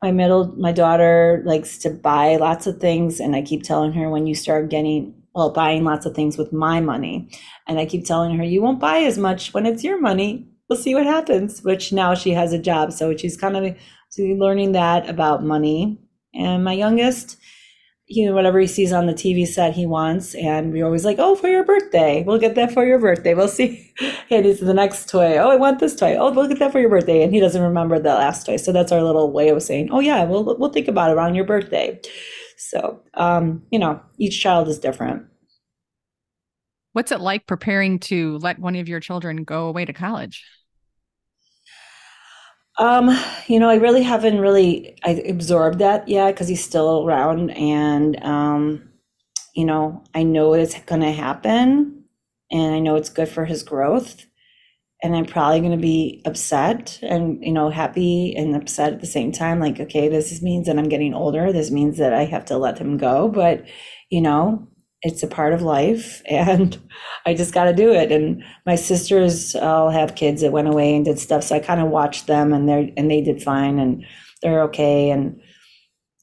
My 0.01 0.13
middle, 0.13 0.55
my 0.55 0.72
daughter 0.72 1.44
likes 1.46 1.77
to 1.79 1.89
buy 1.89 2.38
lots 2.38 2.67
of 2.67 2.79
things, 2.79 3.20
and 3.20 3.36
I 3.36 3.41
keep 3.41 3.63
telling 3.63 3.91
her 3.91 4.10
when 4.10 4.27
you 4.27 4.34
start 4.34 4.70
getting 4.70 5.13
well, 5.36 5.51
buying 5.51 5.84
lots 5.84 6.06
of 6.06 6.15
things 6.15 6.38
with 6.38 6.54
my 6.54 6.80
money, 6.80 7.30
and 7.68 7.77
I 7.77 7.86
keep 7.86 8.06
telling 8.06 8.36
her 8.38 8.44
you 8.44 8.62
won't 8.62 8.80
buy 8.80 9.00
as 9.00 9.18
much 9.18 9.54
when 9.54 9.65
it's 9.65 9.84
your 9.84 10.00
money. 10.00 10.48
We'll 10.70 10.80
see 10.80 10.96
what 10.96 11.06
happens. 11.06 11.62
Which 11.62 11.94
now 11.94 12.15
she 12.15 12.32
has 12.32 12.54
a 12.54 12.60
job, 12.60 12.94
so 12.94 13.15
she's 13.15 13.38
kind 13.38 13.58
of 13.58 13.75
learning 14.18 14.72
that 14.72 15.10
about 15.10 15.44
money 15.44 16.00
and 16.36 16.63
my 16.63 16.74
youngest, 16.74 17.38
you 18.08 18.25
know, 18.25 18.34
whatever 18.34 18.60
he 18.60 18.68
sees 18.68 18.94
on 18.94 19.08
the 19.08 19.13
TV 19.13 19.48
set, 19.48 19.74
he 19.74 19.86
wants. 19.86 20.36
And 20.36 20.72
we're 20.72 20.86
always 20.86 21.06
like, 21.06 21.18
oh, 21.20 21.36
for 21.36 21.48
your 21.48 21.63
birthday. 21.63 22.24
We'll 22.24 22.38
get 22.38 22.56
that 22.56 22.72
for 22.72 22.86
your 22.86 23.00
birthday. 23.00 23.34
We'll 23.34 23.48
see. 23.48 23.92
and 24.30 24.46
it's 24.46 24.60
the 24.60 24.74
next 24.74 25.10
toy. 25.10 25.38
Oh, 25.38 25.50
I 25.50 25.56
want 25.56 25.80
this 25.80 25.96
toy. 25.96 26.15
Oh, 26.15 26.32
we'll 26.32 26.48
get 26.48 26.60
that 26.60 26.72
for 26.72 26.80
your 26.80 26.89
birthday. 26.89 27.24
And 27.24 27.34
he 27.34 27.39
doesn't 27.39 27.62
remember 27.62 27.98
the 27.98 28.10
last 28.10 28.46
toy. 28.46 28.58
So 28.58 28.72
that's 28.72 28.92
our 28.92 29.01
little 29.01 29.32
way 29.32 29.50
of 29.50 29.63
saying, 29.63 29.89
oh, 29.92 30.01
yeah, 30.01 30.24
we'll, 30.24 30.44
we'll 30.58 30.72
think 30.72 30.88
about 30.88 31.10
it 31.10 31.13
around 31.13 31.36
your 31.36 31.46
birthday. 31.46 32.00
So, 32.58 33.02
um, 33.14 33.64
you 33.72 33.80
know, 33.80 34.02
each 34.18 34.42
child 34.42 34.68
is 34.68 34.80
different. 34.80 35.26
What's 36.94 37.12
it 37.12 37.20
like 37.20 37.46
preparing 37.46 38.00
to 38.00 38.38
let 38.38 38.60
one 38.60 38.76
of 38.76 38.88
your 38.88 39.00
children 39.02 39.44
go 39.44 39.68
away 39.68 39.86
to 39.86 39.94
college? 39.94 40.46
Um, 42.78 43.10
you 43.48 43.60
know, 43.60 43.70
I 43.70 43.76
really 43.76 44.04
haven't 44.04 44.40
really 44.40 44.98
I 45.04 45.12
absorbed 45.12 45.80
that 45.80 46.08
yet 46.08 46.34
because 46.34 46.48
he's 46.48 46.64
still 46.64 47.06
around, 47.06 47.52
and 47.52 48.22
um, 48.24 48.90
you 49.56 49.66
know, 49.66 50.04
I 50.14 50.24
know 50.24 50.54
it's 50.54 50.80
going 50.84 51.02
to 51.02 51.12
happen, 51.12 52.04
and 52.52 52.76
I 52.76 52.80
know 52.80 52.96
it's 52.96 53.10
good 53.10 53.30
for 53.30 53.46
his 53.46 53.64
growth. 53.64 54.26
And 55.04 55.16
I'm 55.16 55.25
probably 55.25 55.60
going 55.60 55.72
to 55.72 55.78
be 55.78 56.22
upset 56.25 57.00
and 57.02 57.44
you 57.44 57.52
know 57.52 57.70
happy 57.70 58.36
and 58.36 58.56
upset 58.56 58.94
at 58.94 59.02
the 59.02 59.08
same 59.08 59.32
time 59.32 59.60
like 59.60 59.80
okay 59.80 60.08
this 60.08 60.42
means 60.42 60.68
that 60.68 60.78
I'm 60.78 60.90
getting 60.90 61.14
older. 61.14 61.52
This 61.52 61.72
means 61.72 61.98
that 61.98 62.14
I 62.14 62.25
have 62.25 62.46
to 62.46 62.58
let 62.58 62.78
them 62.78 62.98
go. 62.98 63.28
But 63.28 63.66
you 64.10 64.22
know 64.22 64.68
it's 65.02 65.22
a 65.22 65.28
part 65.28 65.54
of 65.54 65.62
life 65.62 66.22
and 66.30 66.80
I 67.25 67.34
just 67.34 67.54
got 67.54 67.66
to 67.66 67.74
do 67.74 67.92
it. 67.92 68.12
And 68.12 68.44
my 68.66 68.75
sisters 68.75 69.56
all 69.56 69.90
have 69.90 70.16
kids 70.16 70.42
that 70.42 70.52
went 70.52 70.68
away 70.68 70.96
and 70.96 71.06
did 71.06 71.20
stuff 71.20 71.44
so 71.44 71.56
I 71.56 71.60
kind 71.60 71.82
of 71.82 71.90
watched 71.90 72.28
them 72.28 72.54
and 72.54 72.68
they 72.68 72.94
and 72.98 73.10
they 73.12 73.22
did 73.22 73.44
fine 73.44 73.80
and 73.80 74.06
they're 74.42 74.64
okay. 74.64 75.12
And 75.12 75.40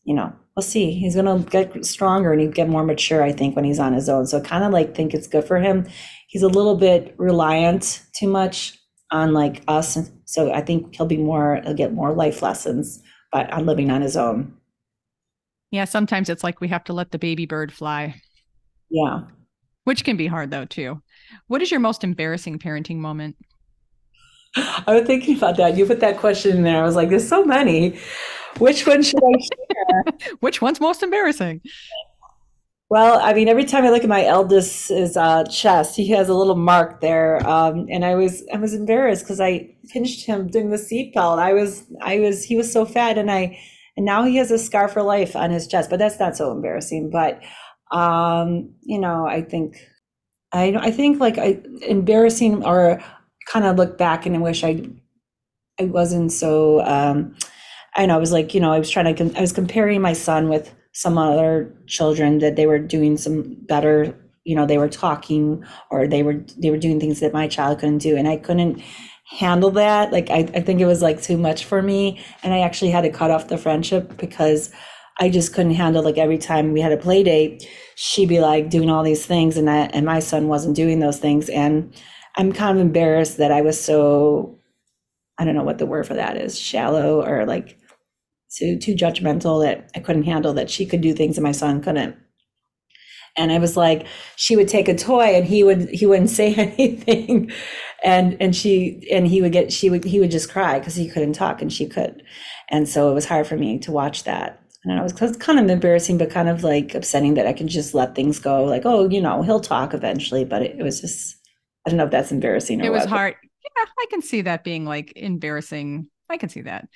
you 0.04 0.14
know 0.14 0.32
we'll 0.56 0.62
see 0.62 0.92
he's 0.92 1.14
going 1.14 1.26
to 1.26 1.50
get 1.50 1.84
stronger 1.84 2.32
and 2.32 2.40
he 2.40 2.46
get 2.46 2.68
more 2.68 2.84
mature 2.84 3.22
I 3.22 3.32
think 3.32 3.56
when 3.56 3.64
he's 3.64 3.78
on 3.78 3.92
his 3.92 4.08
own 4.08 4.26
so 4.26 4.40
kind 4.40 4.64
of 4.64 4.72
like 4.72 4.94
think 4.94 5.14
it's 5.14 5.26
good 5.26 5.44
for 5.44 5.58
him 5.58 5.86
he's 6.26 6.42
a 6.42 6.48
little 6.48 6.76
bit 6.76 7.14
reliant 7.18 8.02
too 8.14 8.28
much 8.28 8.78
on 9.12 9.34
like 9.34 9.62
us. 9.68 10.10
So 10.24 10.52
I 10.52 10.62
think 10.62 10.96
he'll 10.96 11.06
be 11.06 11.18
more, 11.18 11.60
he'll 11.62 11.74
get 11.74 11.92
more 11.92 12.12
life 12.12 12.42
lessons 12.42 13.00
by 13.30 13.44
on 13.46 13.66
living 13.66 13.90
on 13.90 14.00
his 14.00 14.16
own. 14.16 14.54
Yeah, 15.70 15.84
sometimes 15.84 16.28
it's 16.28 16.42
like 16.42 16.60
we 16.60 16.68
have 16.68 16.84
to 16.84 16.92
let 16.92 17.12
the 17.12 17.18
baby 17.18 17.46
bird 17.46 17.72
fly. 17.72 18.20
Yeah. 18.90 19.20
Which 19.84 20.04
can 20.04 20.16
be 20.16 20.26
hard 20.26 20.50
though, 20.50 20.64
too. 20.64 21.02
What 21.46 21.62
is 21.62 21.70
your 21.70 21.80
most 21.80 22.02
embarrassing 22.02 22.58
parenting 22.58 22.96
moment? 22.96 23.36
I 24.56 24.84
was 24.88 25.06
thinking 25.06 25.36
about 25.36 25.56
that. 25.58 25.76
You 25.76 25.86
put 25.86 26.00
that 26.00 26.18
question 26.18 26.56
in 26.56 26.62
there. 26.62 26.82
I 26.82 26.86
was 26.86 26.96
like, 26.96 27.10
there's 27.10 27.28
so 27.28 27.44
many. 27.44 27.98
Which 28.58 28.86
one 28.86 29.02
should 29.02 29.22
I 29.22 29.40
share? 29.40 30.30
Which 30.40 30.60
one's 30.60 30.80
most 30.80 31.02
embarrassing? 31.02 31.60
Well, 32.92 33.20
I 33.22 33.32
mean, 33.32 33.48
every 33.48 33.64
time 33.64 33.84
I 33.84 33.90
look 33.90 34.02
at 34.02 34.08
my 34.10 34.26
eldest's 34.26 35.16
uh, 35.16 35.44
chest, 35.44 35.96
he 35.96 36.10
has 36.10 36.28
a 36.28 36.34
little 36.34 36.56
mark 36.56 37.00
there, 37.00 37.44
um, 37.48 37.86
and 37.88 38.04
I 38.04 38.16
was 38.16 38.44
I 38.52 38.58
was 38.58 38.74
embarrassed 38.74 39.24
because 39.24 39.40
I 39.40 39.74
pinched 39.88 40.26
him 40.26 40.48
doing 40.48 40.68
the 40.68 40.76
seatbelt. 40.76 41.38
I 41.38 41.54
was 41.54 41.84
I 42.02 42.18
was 42.18 42.44
he 42.44 42.54
was 42.54 42.70
so 42.70 42.84
fat, 42.84 43.16
and 43.16 43.30
I 43.30 43.58
and 43.96 44.04
now 44.04 44.24
he 44.24 44.36
has 44.36 44.50
a 44.50 44.58
scar 44.58 44.88
for 44.88 45.02
life 45.02 45.34
on 45.34 45.50
his 45.50 45.66
chest. 45.66 45.88
But 45.88 46.00
that's 46.00 46.20
not 46.20 46.36
so 46.36 46.52
embarrassing. 46.52 47.08
But 47.08 47.40
um, 47.92 48.74
you 48.82 48.98
know, 48.98 49.26
I 49.26 49.40
think 49.40 49.76
I 50.52 50.76
I 50.78 50.90
think 50.90 51.18
like 51.18 51.38
I 51.38 51.62
embarrassing 51.88 52.62
or 52.62 53.02
kind 53.46 53.64
of 53.64 53.76
look 53.76 53.96
back 53.96 54.26
and 54.26 54.36
I 54.36 54.40
wish 54.40 54.64
I 54.64 54.82
I 55.80 55.84
wasn't 55.84 56.30
so. 56.30 56.84
Um, 56.84 57.36
Know 57.98 58.14
I 58.14 58.18
was 58.18 58.32
like 58.32 58.54
you 58.54 58.60
know 58.60 58.72
I 58.72 58.78
was 58.78 58.90
trying 58.90 59.14
to 59.14 59.38
I 59.38 59.40
was 59.40 59.52
comparing 59.52 60.00
my 60.00 60.12
son 60.12 60.48
with 60.48 60.74
some 60.92 61.16
other 61.18 61.74
children 61.86 62.38
that 62.38 62.56
they 62.56 62.66
were 62.66 62.78
doing 62.78 63.16
some 63.16 63.56
better 63.66 64.14
you 64.44 64.56
know 64.56 64.66
they 64.66 64.78
were 64.78 64.88
talking 64.88 65.64
or 65.90 66.06
they 66.06 66.22
were 66.22 66.44
they 66.58 66.70
were 66.70 66.78
doing 66.78 67.00
things 67.00 67.20
that 67.20 67.32
my 67.32 67.48
child 67.48 67.78
couldn't 67.78 67.98
do. 67.98 68.16
And 68.16 68.28
i 68.28 68.36
couldn't 68.36 68.82
handle 69.38 69.70
that. 69.70 70.12
Like 70.12 70.30
i, 70.30 70.38
I 70.54 70.60
think 70.60 70.80
it 70.80 70.86
was 70.86 71.02
like 71.02 71.22
too 71.22 71.36
much 71.36 71.64
for 71.64 71.82
me. 71.82 72.22
And 72.42 72.52
i 72.52 72.60
actually 72.60 72.90
had 72.90 73.02
to 73.02 73.10
cut 73.10 73.30
off 73.30 73.48
the 73.48 73.58
friendship 73.58 74.16
because 74.16 74.70
i 75.20 75.28
just 75.28 75.54
couldn't 75.54 75.74
handle 75.74 76.02
like 76.02 76.18
every 76.18 76.38
time 76.38 76.72
we 76.72 76.80
had 76.80 76.92
a 76.92 76.96
play 76.96 77.22
date 77.22 77.68
she'd 77.96 78.28
be 78.28 78.40
like 78.40 78.70
doing 78.70 78.90
all 78.90 79.02
these 79.02 79.26
things 79.26 79.56
and 79.56 79.68
I, 79.70 79.82
and 79.92 80.06
my 80.06 80.20
son 80.20 80.48
wasn't 80.48 80.76
doing 80.76 81.00
those 81.00 81.18
things. 81.18 81.48
And 81.48 81.94
i'm 82.36 82.52
kind 82.52 82.76
of 82.78 82.84
embarrassed 82.84 83.36
that 83.38 83.52
i 83.52 83.60
was 83.62 83.80
so 83.80 84.58
i 85.38 85.44
don't 85.44 85.54
know 85.54 85.64
what 85.64 85.78
the 85.78 85.86
word 85.86 86.06
for 86.06 86.14
that 86.14 86.36
is 86.36 86.58
shallow 86.58 87.22
or 87.24 87.46
like 87.46 87.78
too 88.56 88.78
too 88.78 88.94
judgmental 88.94 89.62
that 89.64 89.90
I 89.94 90.00
couldn't 90.00 90.24
handle 90.24 90.52
that 90.54 90.70
she 90.70 90.86
could 90.86 91.00
do 91.00 91.14
things 91.14 91.36
and 91.36 91.44
my 91.44 91.52
son 91.52 91.82
couldn't. 91.82 92.16
And 93.36 93.50
I 93.50 93.58
was 93.58 93.78
like, 93.78 94.06
she 94.36 94.56
would 94.56 94.68
take 94.68 94.88
a 94.88 94.94
toy 94.94 95.34
and 95.34 95.46
he 95.46 95.64
would 95.64 95.88
he 95.88 96.06
wouldn't 96.06 96.30
say 96.40 96.54
anything, 96.54 97.50
and 98.04 98.36
and 98.40 98.54
she 98.54 99.08
and 99.10 99.26
he 99.26 99.40
would 99.42 99.52
get 99.52 99.72
she 99.72 99.90
would 99.90 100.04
he 100.04 100.20
would 100.20 100.30
just 100.30 100.50
cry 100.50 100.78
because 100.78 100.94
he 100.94 101.08
couldn't 101.08 101.32
talk 101.34 101.62
and 101.62 101.72
she 101.72 101.86
could, 101.86 102.22
and 102.68 102.88
so 102.88 103.10
it 103.10 103.14
was 103.14 103.24
hard 103.24 103.46
for 103.46 103.56
me 103.56 103.78
to 103.80 103.92
watch 103.92 104.24
that. 104.24 104.58
And 104.84 104.98
it 104.98 105.02
was, 105.02 105.36
kind 105.36 105.60
of 105.60 105.70
embarrassing, 105.70 106.18
but 106.18 106.28
kind 106.28 106.48
of 106.48 106.64
like 106.64 106.92
upsetting 106.96 107.34
that 107.34 107.46
I 107.46 107.52
can 107.52 107.68
just 107.68 107.94
let 107.94 108.16
things 108.16 108.40
go. 108.40 108.64
Like, 108.64 108.82
oh, 108.84 109.08
you 109.08 109.20
know, 109.20 109.42
he'll 109.42 109.60
talk 109.60 109.94
eventually, 109.94 110.44
but 110.44 110.62
it, 110.62 110.80
it 110.80 110.82
was 110.82 111.00
just 111.00 111.36
I 111.86 111.90
don't 111.90 111.98
know 111.98 112.04
if 112.04 112.10
that's 112.10 112.32
embarrassing 112.32 112.82
or 112.82 112.86
it 112.86 112.92
was 112.92 113.02
what, 113.02 113.08
hard. 113.08 113.34
Yeah, 113.42 113.84
I 113.98 114.06
can 114.10 114.22
see 114.22 114.42
that 114.42 114.64
being 114.64 114.84
like 114.84 115.12
embarrassing. 115.16 116.08
I 116.28 116.36
can 116.36 116.48
see 116.48 116.62
that. 116.62 116.88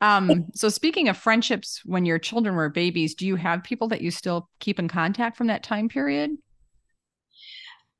Um, 0.00 0.46
so 0.54 0.68
speaking 0.68 1.08
of 1.08 1.16
friendships 1.16 1.82
when 1.84 2.04
your 2.04 2.18
children 2.18 2.54
were 2.54 2.70
babies, 2.70 3.14
do 3.14 3.26
you 3.26 3.36
have 3.36 3.62
people 3.62 3.88
that 3.88 4.00
you 4.00 4.10
still 4.10 4.48
keep 4.58 4.78
in 4.78 4.88
contact 4.88 5.36
from 5.36 5.48
that 5.48 5.62
time 5.62 5.88
period? 5.88 6.30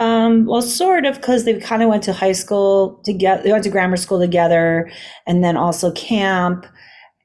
Um, 0.01 0.47
well, 0.47 0.63
sort 0.63 1.05
of, 1.05 1.17
because 1.17 1.45
they 1.45 1.61
kind 1.61 1.83
of 1.83 1.91
went 1.91 2.03
to 2.05 2.15
high 2.15 2.33
school 2.33 3.03
together. 3.05 3.43
They 3.43 3.53
went 3.53 3.65
to 3.65 3.71
grammar 3.71 3.99
school 3.99 4.19
together, 4.19 4.91
and 5.27 5.45
then 5.45 5.59
also 5.59 5.93
camp. 5.93 6.67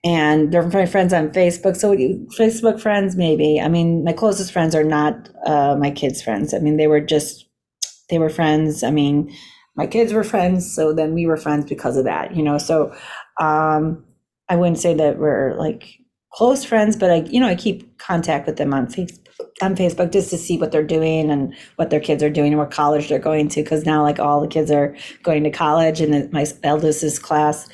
And 0.04 0.52
they're 0.52 0.68
my 0.68 0.86
friends 0.86 1.14
on 1.14 1.30
Facebook. 1.32 1.78
So 1.78 1.96
Facebook 2.38 2.80
friends, 2.82 3.16
maybe. 3.16 3.62
I 3.62 3.70
mean, 3.70 4.04
my 4.04 4.12
closest 4.14 4.52
friends 4.52 4.76
are 4.76 4.84
not 4.84 5.30
uh, 5.46 5.78
my 5.80 5.90
kids' 5.90 6.22
friends. 6.22 6.54
I 6.54 6.60
mean, 6.60 6.76
they 6.76 6.88
were 6.88 7.00
just 7.00 7.48
they 8.10 8.20
were 8.20 8.30
friends. 8.30 8.84
I 8.84 8.92
mean, 8.92 9.34
my 9.76 9.88
kids 9.88 10.12
were 10.12 10.24
friends, 10.24 10.76
so 10.76 10.94
then 10.94 11.14
we 11.14 11.26
were 11.26 11.38
friends 11.38 11.66
because 11.66 11.96
of 11.96 12.04
that. 12.04 12.36
You 12.36 12.44
know, 12.44 12.58
so 12.58 12.94
um, 13.40 14.04
I 14.50 14.56
wouldn't 14.56 14.80
say 14.80 14.94
that 14.94 15.18
we're 15.18 15.56
like 15.56 16.00
close 16.36 16.66
friends, 16.66 16.96
but 16.96 17.10
I, 17.10 17.16
you 17.22 17.40
know, 17.40 17.48
I 17.48 17.56
keep 17.56 17.98
contact 17.98 18.46
with 18.46 18.58
them 18.58 18.74
on 18.74 18.88
Facebook, 18.88 19.48
on 19.62 19.76
Facebook 19.76 20.12
just 20.12 20.30
to 20.32 20.38
see 20.38 20.58
what 20.58 20.72
they're 20.72 20.84
doing 20.84 21.32
and 21.32 21.56
what 21.78 21.90
their 21.90 22.00
kids 22.00 22.22
are 22.22 22.30
doing 22.30 22.52
and 22.52 22.60
what 22.60 22.72
college 22.72 23.08
they're 23.08 23.20
going 23.20 23.48
to. 23.50 23.64
Cause 23.64 23.86
now 23.86 24.04
like 24.04 24.20
all 24.20 24.42
the 24.42 24.48
kids 24.48 24.70
are 24.70 24.96
going 25.24 25.44
to 25.46 25.50
college 25.50 26.02
and 26.02 26.32
my 26.34 26.46
eldest's 26.64 27.20
class. 27.20 27.70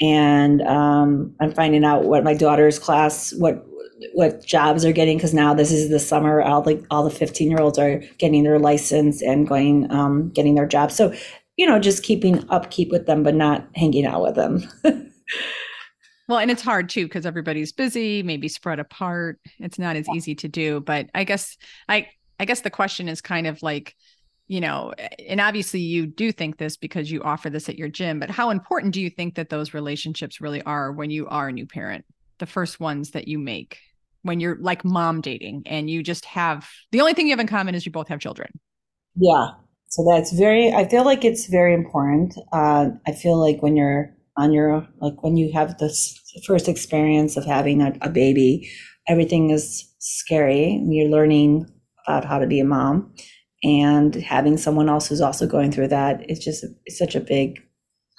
And 0.00 0.62
um, 0.62 1.34
I'm 1.38 1.52
finding 1.52 1.84
out 1.84 2.04
what 2.04 2.24
my 2.24 2.34
daughter's 2.34 2.78
class, 2.78 3.34
what, 3.34 3.64
what 4.14 4.44
jobs 4.44 4.86
are 4.86 4.92
getting. 4.92 5.18
Cause 5.20 5.34
now 5.34 5.52
this 5.52 5.70
is 5.70 5.90
the 5.90 6.00
summer, 6.00 6.40
all 6.40 6.62
the, 6.62 6.84
all 6.90 7.04
the 7.04 7.10
15 7.10 7.50
year 7.50 7.60
olds 7.60 7.78
are 7.78 7.98
getting 8.16 8.42
their 8.42 8.58
license 8.58 9.20
and 9.20 9.46
going, 9.46 9.90
um, 9.92 10.30
getting 10.30 10.54
their 10.54 10.66
jobs. 10.66 10.96
So, 10.96 11.14
you 11.58 11.66
know, 11.66 11.78
just 11.78 12.02
keeping 12.02 12.48
upkeep 12.48 12.90
with 12.90 13.04
them, 13.04 13.22
but 13.22 13.34
not 13.34 13.68
hanging 13.76 14.06
out 14.06 14.22
with 14.22 14.34
them. 14.34 14.62
Well, 16.28 16.38
and 16.38 16.50
it's 16.50 16.62
hard 16.62 16.88
too 16.88 17.04
because 17.04 17.26
everybody's 17.26 17.72
busy, 17.72 18.22
maybe 18.22 18.48
spread 18.48 18.78
apart. 18.78 19.40
It's 19.58 19.78
not 19.78 19.96
as 19.96 20.08
easy 20.14 20.34
to 20.36 20.48
do. 20.48 20.80
But 20.80 21.10
I 21.14 21.24
guess 21.24 21.56
I 21.88 22.08
I 22.38 22.44
guess 22.44 22.60
the 22.60 22.70
question 22.70 23.08
is 23.08 23.20
kind 23.20 23.46
of 23.46 23.62
like, 23.62 23.94
you 24.46 24.60
know, 24.60 24.94
and 25.28 25.40
obviously 25.40 25.80
you 25.80 26.06
do 26.06 26.32
think 26.32 26.58
this 26.58 26.76
because 26.76 27.10
you 27.10 27.22
offer 27.22 27.50
this 27.50 27.68
at 27.68 27.78
your 27.78 27.88
gym, 27.88 28.18
but 28.18 28.30
how 28.30 28.50
important 28.50 28.94
do 28.94 29.00
you 29.00 29.10
think 29.10 29.34
that 29.34 29.48
those 29.48 29.74
relationships 29.74 30.40
really 30.40 30.62
are 30.62 30.92
when 30.92 31.10
you 31.10 31.28
are 31.28 31.48
a 31.48 31.52
new 31.52 31.66
parent? 31.66 32.04
The 32.38 32.46
first 32.46 32.80
ones 32.80 33.12
that 33.12 33.28
you 33.28 33.38
make 33.38 33.78
when 34.22 34.40
you're 34.40 34.56
like 34.60 34.84
mom 34.84 35.20
dating 35.20 35.64
and 35.66 35.90
you 35.90 36.02
just 36.02 36.24
have 36.24 36.68
the 36.92 37.00
only 37.00 37.12
thing 37.12 37.26
you 37.26 37.32
have 37.32 37.40
in 37.40 37.46
common 37.46 37.74
is 37.74 37.84
you 37.84 37.92
both 37.92 38.08
have 38.08 38.20
children. 38.20 38.48
Yeah. 39.16 39.48
So 39.88 40.06
that's 40.08 40.32
very, 40.32 40.72
I 40.72 40.88
feel 40.88 41.04
like 41.04 41.24
it's 41.24 41.46
very 41.46 41.74
important. 41.74 42.34
Uh, 42.52 42.90
I 43.06 43.12
feel 43.12 43.36
like 43.36 43.62
when 43.62 43.76
you're 43.76 44.14
on 44.36 44.52
your 44.52 44.86
like 45.00 45.22
when 45.22 45.36
you 45.36 45.52
have 45.52 45.78
this 45.78 46.18
first 46.46 46.68
experience 46.68 47.36
of 47.36 47.44
having 47.44 47.82
a, 47.82 47.92
a 48.00 48.08
baby 48.08 48.70
everything 49.08 49.50
is 49.50 49.92
scary. 49.98 50.80
You're 50.86 51.10
learning 51.10 51.66
about 52.06 52.24
how 52.24 52.38
to 52.38 52.46
be 52.46 52.60
a 52.60 52.64
mom 52.64 53.12
and 53.62 54.14
having 54.16 54.56
someone 54.56 54.88
else 54.88 55.08
who's 55.08 55.20
also 55.20 55.46
going 55.46 55.70
through 55.70 55.88
that 55.88 56.28
is 56.28 56.38
just 56.38 56.64
it's 56.84 56.98
such 56.98 57.14
a 57.14 57.20
big 57.20 57.60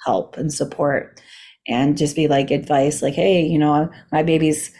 help 0.04 0.36
and 0.36 0.52
support. 0.52 1.20
And 1.66 1.96
just 1.96 2.14
be 2.14 2.28
like 2.28 2.50
advice 2.50 3.00
like 3.00 3.14
hey 3.14 3.42
you 3.42 3.58
know 3.58 3.90
my 4.12 4.22
baby's 4.22 4.70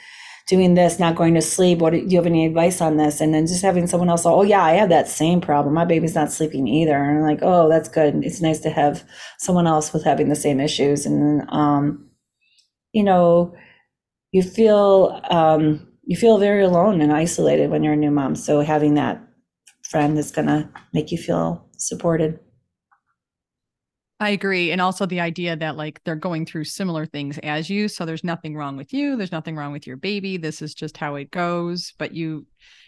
doing 0.47 0.75
this, 0.75 0.99
not 0.99 1.17
going 1.17 1.35
to 1.35 1.43
sleep. 1.43 1.79
What 1.79 1.93
do 1.93 1.99
you 1.99 2.17
have 2.17 2.27
any 2.27 2.45
advice 2.45 2.81
on 2.81 2.97
this? 2.97 3.21
And 3.21 3.33
then 3.33 3.47
just 3.47 3.63
having 3.63 3.87
someone 3.87 4.11
else, 4.11 4.27
oh 4.27 4.43
yeah, 4.43 4.63
I 4.63 4.73
have 4.73 4.91
that 4.91 5.09
same 5.09 5.41
problem. 5.41 5.75
My 5.75 5.87
baby's 5.87 6.15
not 6.15 6.31
sleeping 6.31 6.69
either. 6.69 6.95
And 6.95 7.19
I'm 7.19 7.23
like, 7.23 7.41
oh, 7.43 7.69
that's 7.69 7.89
good. 7.89 8.23
It's 8.25 8.43
nice 8.43 8.61
to 8.61 8.71
have 8.71 9.05
someone 9.39 9.67
else 9.67 9.93
with 9.93 10.05
having 10.05 10.29
the 10.29 10.37
same 10.37 10.61
issues. 10.61 11.07
And 11.07 11.49
um, 11.51 12.11
you 12.93 13.03
know, 13.03 13.55
you 14.33 14.43
feel 14.43 15.21
um, 15.31 15.87
you 16.05 16.17
feel 16.17 16.39
very 16.39 16.63
alone 16.63 17.01
and 17.01 17.13
isolated 17.13 17.71
when 17.71 17.83
you're 17.83 17.95
a 17.95 17.97
new 17.97 18.11
mom. 18.11 18.35
So 18.35 18.61
having 18.61 18.95
that 18.95 19.23
friend 19.83 20.19
is 20.19 20.31
gonna 20.31 20.71
make 20.93 21.11
you 21.11 21.19
feel 21.19 21.67
supported. 21.79 22.39
I 24.21 24.31
agree. 24.31 24.71
And 24.71 24.81
also 24.81 25.07
the 25.07 25.21
idea 25.21 25.57
that 25.57 25.77
like 25.77 26.01
they're 26.05 26.15
going 26.15 26.47
through 26.47 26.65
similar 26.65 27.05
things 27.05 27.39
as 27.39 27.69
you. 27.69 27.89
So 27.89 28.05
there's 28.05 28.25
nothing 28.25 28.57
wrong 28.57 28.77
with 28.77 28.93
you. 28.93 29.17
There's 29.17 29.33
nothing 29.33 29.57
wrong 29.57 29.73
with 29.73 29.87
your 29.87 29.97
baby. 29.97 30.37
This 30.37 30.63
is 30.63 30.73
just 30.73 30.97
how 30.97 31.17
it 31.17 31.31
goes. 31.31 31.93
But 31.99 32.15
you 32.15 32.47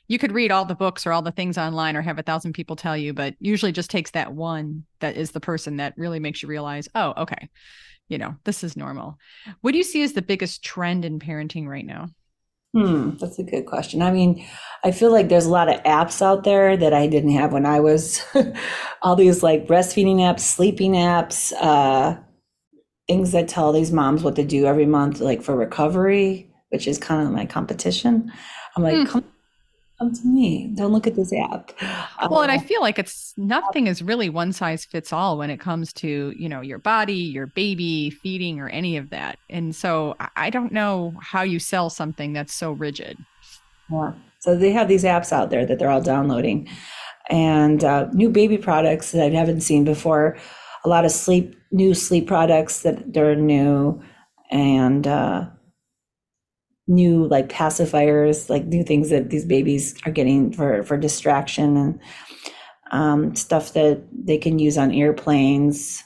you 0.08 0.18
could 0.18 0.30
read 0.30 0.52
all 0.52 0.64
the 0.64 0.76
books 0.76 1.04
or 1.04 1.12
all 1.12 1.22
the 1.22 1.32
things 1.32 1.58
online 1.58 1.96
or 1.96 2.02
have 2.02 2.18
a 2.18 2.22
thousand 2.22 2.52
people 2.52 2.76
tell 2.76 2.96
you, 2.96 3.12
but 3.12 3.34
usually 3.40 3.72
just 3.72 3.90
takes 3.90 4.12
that 4.12 4.32
one 4.32 4.84
that 5.00 5.16
is 5.16 5.32
the 5.32 5.40
person 5.40 5.78
that 5.78 5.94
really 5.96 6.20
makes 6.20 6.42
you 6.42 6.48
realize, 6.48 6.88
oh, 6.94 7.12
okay, 7.16 7.48
you 8.08 8.16
know, 8.16 8.36
this 8.44 8.62
is 8.62 8.76
normal. 8.76 9.18
What 9.62 9.72
do 9.72 9.78
you 9.78 9.84
see 9.84 10.04
as 10.04 10.12
the 10.12 10.22
biggest 10.22 10.62
trend 10.62 11.04
in 11.04 11.18
parenting 11.18 11.66
right 11.66 11.84
now? 11.84 12.06
Hmm, 12.76 13.12
that's 13.16 13.38
a 13.38 13.42
good 13.42 13.64
question. 13.64 14.02
I 14.02 14.10
mean, 14.10 14.46
I 14.84 14.90
feel 14.90 15.10
like 15.10 15.30
there's 15.30 15.46
a 15.46 15.50
lot 15.50 15.72
of 15.72 15.82
apps 15.84 16.20
out 16.20 16.44
there 16.44 16.76
that 16.76 16.92
I 16.92 17.06
didn't 17.06 17.30
have 17.30 17.50
when 17.50 17.64
I 17.64 17.80
was 17.80 18.22
all 19.02 19.16
these 19.16 19.42
like 19.42 19.66
breastfeeding 19.66 20.16
apps, 20.16 20.40
sleeping 20.40 20.92
apps, 20.92 21.54
uh, 21.58 22.18
things 23.08 23.32
that 23.32 23.48
tell 23.48 23.72
these 23.72 23.92
moms 23.92 24.22
what 24.22 24.36
to 24.36 24.44
do 24.44 24.66
every 24.66 24.84
month, 24.84 25.20
like 25.20 25.42
for 25.42 25.56
recovery, 25.56 26.52
which 26.68 26.86
is 26.86 26.98
kind 26.98 27.26
of 27.26 27.32
my 27.32 27.46
competition. 27.46 28.30
I'm 28.76 28.82
like, 28.82 28.96
Hmm. 28.98 29.04
come, 29.06 29.24
come 29.98 30.12
to 30.12 30.26
me. 30.26 30.72
Don't 30.74 30.92
look 30.92 31.06
at 31.06 31.14
this 31.16 31.32
app. 31.32 31.72
Well, 32.30 32.42
and 32.42 32.52
I 32.52 32.56
Uh, 32.56 32.60
feel 32.60 32.80
like 32.80 32.98
it's 32.98 33.32
nothing 33.36 33.86
is 33.86 34.02
really 34.02 34.28
one 34.28 34.52
size 34.52 34.84
fits 34.84 35.12
all 35.12 35.38
when 35.38 35.50
it 35.50 35.58
comes 35.58 35.92
to, 35.94 36.34
you 36.36 36.48
know, 36.48 36.60
your 36.60 36.78
body, 36.78 37.14
your 37.14 37.46
baby, 37.46 38.10
feeding, 38.10 38.60
or 38.60 38.68
any 38.68 38.96
of 38.96 39.10
that. 39.10 39.38
And 39.48 39.74
so 39.74 40.14
I- 40.20 40.28
I 40.36 40.50
don't 40.50 40.72
know 40.72 41.14
how 41.20 41.42
you 41.42 41.58
sell 41.58 41.90
something 41.90 42.32
that's 42.32 42.54
so 42.54 42.72
rigid. 42.72 43.16
Yeah. 43.90 44.12
So 44.40 44.56
they 44.56 44.72
have 44.72 44.88
these 44.88 45.04
apps 45.04 45.32
out 45.32 45.50
there 45.50 45.64
that 45.66 45.78
they're 45.78 45.90
all 45.90 46.02
downloading, 46.02 46.68
and 47.30 47.82
uh, 47.82 48.06
new 48.12 48.28
baby 48.28 48.58
products 48.58 49.12
that 49.12 49.24
I 49.24 49.30
haven't 49.30 49.62
seen 49.62 49.84
before. 49.84 50.36
A 50.84 50.88
lot 50.88 51.04
of 51.04 51.10
sleep, 51.10 51.56
new 51.72 51.94
sleep 51.94 52.28
products 52.28 52.82
that 52.82 53.12
they're 53.12 53.34
new, 53.34 54.00
and 54.52 55.06
uh, 55.06 55.46
new 56.86 57.26
like 57.26 57.48
pacifiers, 57.48 58.48
like 58.48 58.64
new 58.66 58.84
things 58.84 59.10
that 59.10 59.30
these 59.30 59.44
babies 59.44 59.94
are 60.04 60.12
getting 60.12 60.52
for 60.52 60.82
for 60.82 60.96
distraction 60.96 61.76
and 61.76 62.00
um, 62.92 63.34
stuff 63.34 63.72
that 63.72 64.02
they 64.12 64.38
can 64.38 64.58
use 64.58 64.78
on 64.78 64.92
airplanes. 64.92 66.02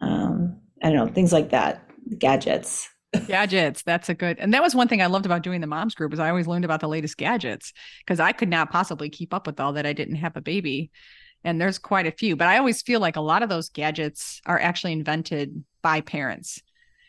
Um, 0.00 0.58
I 0.82 0.90
don't 0.90 0.96
know 0.96 1.12
things 1.12 1.32
like 1.32 1.50
that, 1.50 1.84
gadgets. 2.18 2.88
Gadgets, 3.26 3.82
that's 3.82 4.08
a 4.08 4.14
good. 4.14 4.38
And 4.38 4.54
that 4.54 4.62
was 4.62 4.74
one 4.74 4.88
thing 4.88 5.02
I 5.02 5.06
loved 5.06 5.26
about 5.26 5.42
doing 5.42 5.60
the 5.60 5.66
moms 5.66 5.94
group 5.94 6.14
is 6.14 6.18
I 6.18 6.30
always 6.30 6.46
learned 6.46 6.64
about 6.64 6.80
the 6.80 6.88
latest 6.88 7.18
gadgets 7.18 7.72
because 7.98 8.20
I 8.20 8.32
could 8.32 8.48
not 8.48 8.70
possibly 8.70 9.10
keep 9.10 9.34
up 9.34 9.46
with 9.46 9.60
all 9.60 9.74
that 9.74 9.84
I 9.84 9.92
didn't 9.92 10.16
have 10.16 10.36
a 10.36 10.40
baby. 10.40 10.90
And 11.44 11.60
there's 11.60 11.78
quite 11.78 12.06
a 12.06 12.12
few, 12.12 12.36
but 12.36 12.48
I 12.48 12.56
always 12.56 12.80
feel 12.80 13.00
like 13.00 13.16
a 13.16 13.20
lot 13.20 13.42
of 13.42 13.48
those 13.48 13.68
gadgets 13.68 14.40
are 14.46 14.58
actually 14.58 14.92
invented 14.92 15.62
by 15.82 16.00
parents. 16.00 16.62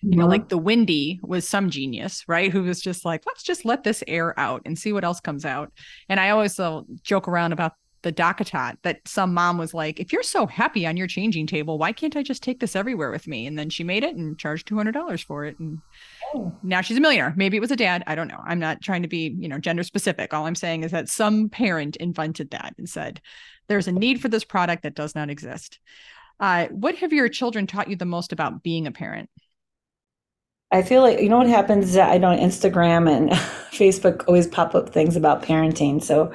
You 0.03 0.17
know, 0.17 0.27
like 0.27 0.50
the 0.50 0.60
Windi 0.60 1.19
was 1.24 1.48
some 1.48 1.69
genius, 1.69 2.24
right? 2.27 2.51
Who 2.51 2.63
was 2.63 2.81
just 2.81 3.05
like, 3.05 3.24
let's 3.25 3.43
just 3.43 3.63
let 3.65 3.83
this 3.83 4.03
air 4.07 4.38
out 4.39 4.62
and 4.65 4.77
see 4.77 4.91
what 4.93 5.03
else 5.03 5.19
comes 5.19 5.45
out. 5.45 5.72
And 6.10 6.19
I 6.19 6.29
always 6.31 6.60
uh, 6.60 6.81
joke 7.03 7.27
around 7.27 7.53
about 7.53 7.74
the 8.01 8.12
DockATot 8.12 8.75
that 8.83 9.00
some 9.07 9.33
mom 9.33 9.57
was 9.57 9.74
like, 9.74 9.98
if 10.01 10.12
you're 10.12 10.24
so 10.24 10.45
happy 10.45 10.86
on 10.86 10.98
your 10.98 11.07
changing 11.07 11.48
table, 11.48 11.77
why 11.77 11.93
can't 11.93 12.17
I 12.17 12.22
just 12.22 12.43
take 12.43 12.60
this 12.60 12.75
everywhere 12.75 13.12
with 13.12 13.27
me? 13.27 13.48
And 13.48 13.57
then 13.57 13.69
she 13.69 13.86
made 13.86 14.03
it 14.03 14.17
and 14.17 14.38
charged 14.38 14.67
$200 14.67 15.24
for 15.24 15.45
it. 15.45 15.57
And 15.57 15.79
Oh. 16.36 16.51
now 16.63 16.81
she's 16.81 16.98
a 16.98 17.00
millionaire. 17.00 17.33
Maybe 17.38 17.55
it 17.55 17.62
was 17.62 17.72
a 17.72 17.75
dad. 17.77 18.03
I 18.05 18.15
don't 18.15 18.27
know. 18.27 18.41
I'm 18.45 18.60
not 18.60 18.81
trying 18.81 19.03
to 19.03 19.07
be, 19.07 19.33
you 19.39 19.48
know, 19.48 19.57
gender 19.57 19.83
specific. 19.83 20.33
All 20.33 20.45
I'm 20.45 20.55
saying 20.55 20.83
is 20.83 20.91
that 20.91 21.07
some 21.07 21.48
parent 21.48 21.95
invented 21.95 22.51
that 22.51 22.74
and 22.77 22.89
said, 22.89 23.22
there's 23.69 23.88
a 23.88 23.91
need 23.93 24.19
for 24.19 24.27
this 24.27 24.43
product 24.43 24.83
that 24.83 24.95
does 24.95 25.15
not 25.15 25.29
exist. 25.29 25.79
Uh, 26.41 26.67
what 26.72 26.95
have 26.95 27.13
your 27.13 27.29
children 27.29 27.67
taught 27.67 27.88
you 27.89 27.95
the 27.95 28.03
most 28.03 28.33
about 28.33 28.63
being 28.63 28.86
a 28.86 28.91
parent? 28.91 29.29
I 30.74 30.82
feel 30.82 31.01
like 31.03 31.20
you 31.20 31.30
know 31.30 31.38
what 31.38 31.48
happens 31.48 31.96
I 31.96 32.18
know 32.18 32.36
Instagram 32.36 33.10
and 33.10 33.30
Facebook 33.72 34.25
always 34.27 34.48
pop 34.48 34.75
up 34.75 34.89
things 34.89 35.15
about 35.15 35.44
parenting. 35.44 36.03
So 36.03 36.34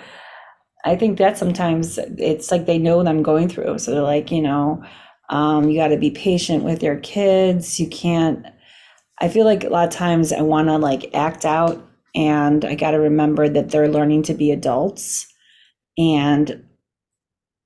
I 0.85 0.97
think 0.97 1.18
that 1.18 1.37
sometimes 1.37 1.99
it's 1.99 2.50
like 2.50 2.66
they 2.66 2.78
know 2.78 2.99
what 2.99 3.09
I'm 3.09 3.23
going 3.23 3.49
through. 3.49 3.78
So 3.78 3.90
they're 3.90 4.00
like, 4.02 4.30
you 4.30 4.40
know, 4.40 4.83
um, 5.28 5.68
you 5.68 5.78
got 5.78 5.88
to 5.88 5.99
be 5.99 6.11
patient 6.11 6.64
with 6.64 6.83
your 6.83 6.97
kids. 6.97 7.80
You 7.80 7.88
can't. 7.88 8.47
I 9.21 9.28
feel 9.28 9.45
like 9.45 9.64
a 9.64 9.68
lot 9.68 9.88
of 9.88 9.92
times 9.92 10.33
I 10.33 10.40
want 10.42 10.68
to 10.68 10.78
like 10.78 11.12
act 11.14 11.45
out, 11.45 11.85
and 12.14 12.64
I 12.64 12.76
got 12.76 12.92
to 12.92 13.00
remember 13.00 13.49
that 13.49 13.71
they're 13.71 13.88
learning 13.88 14.23
to 14.25 14.35
be 14.35 14.52
adults, 14.52 15.26
and 15.99 16.64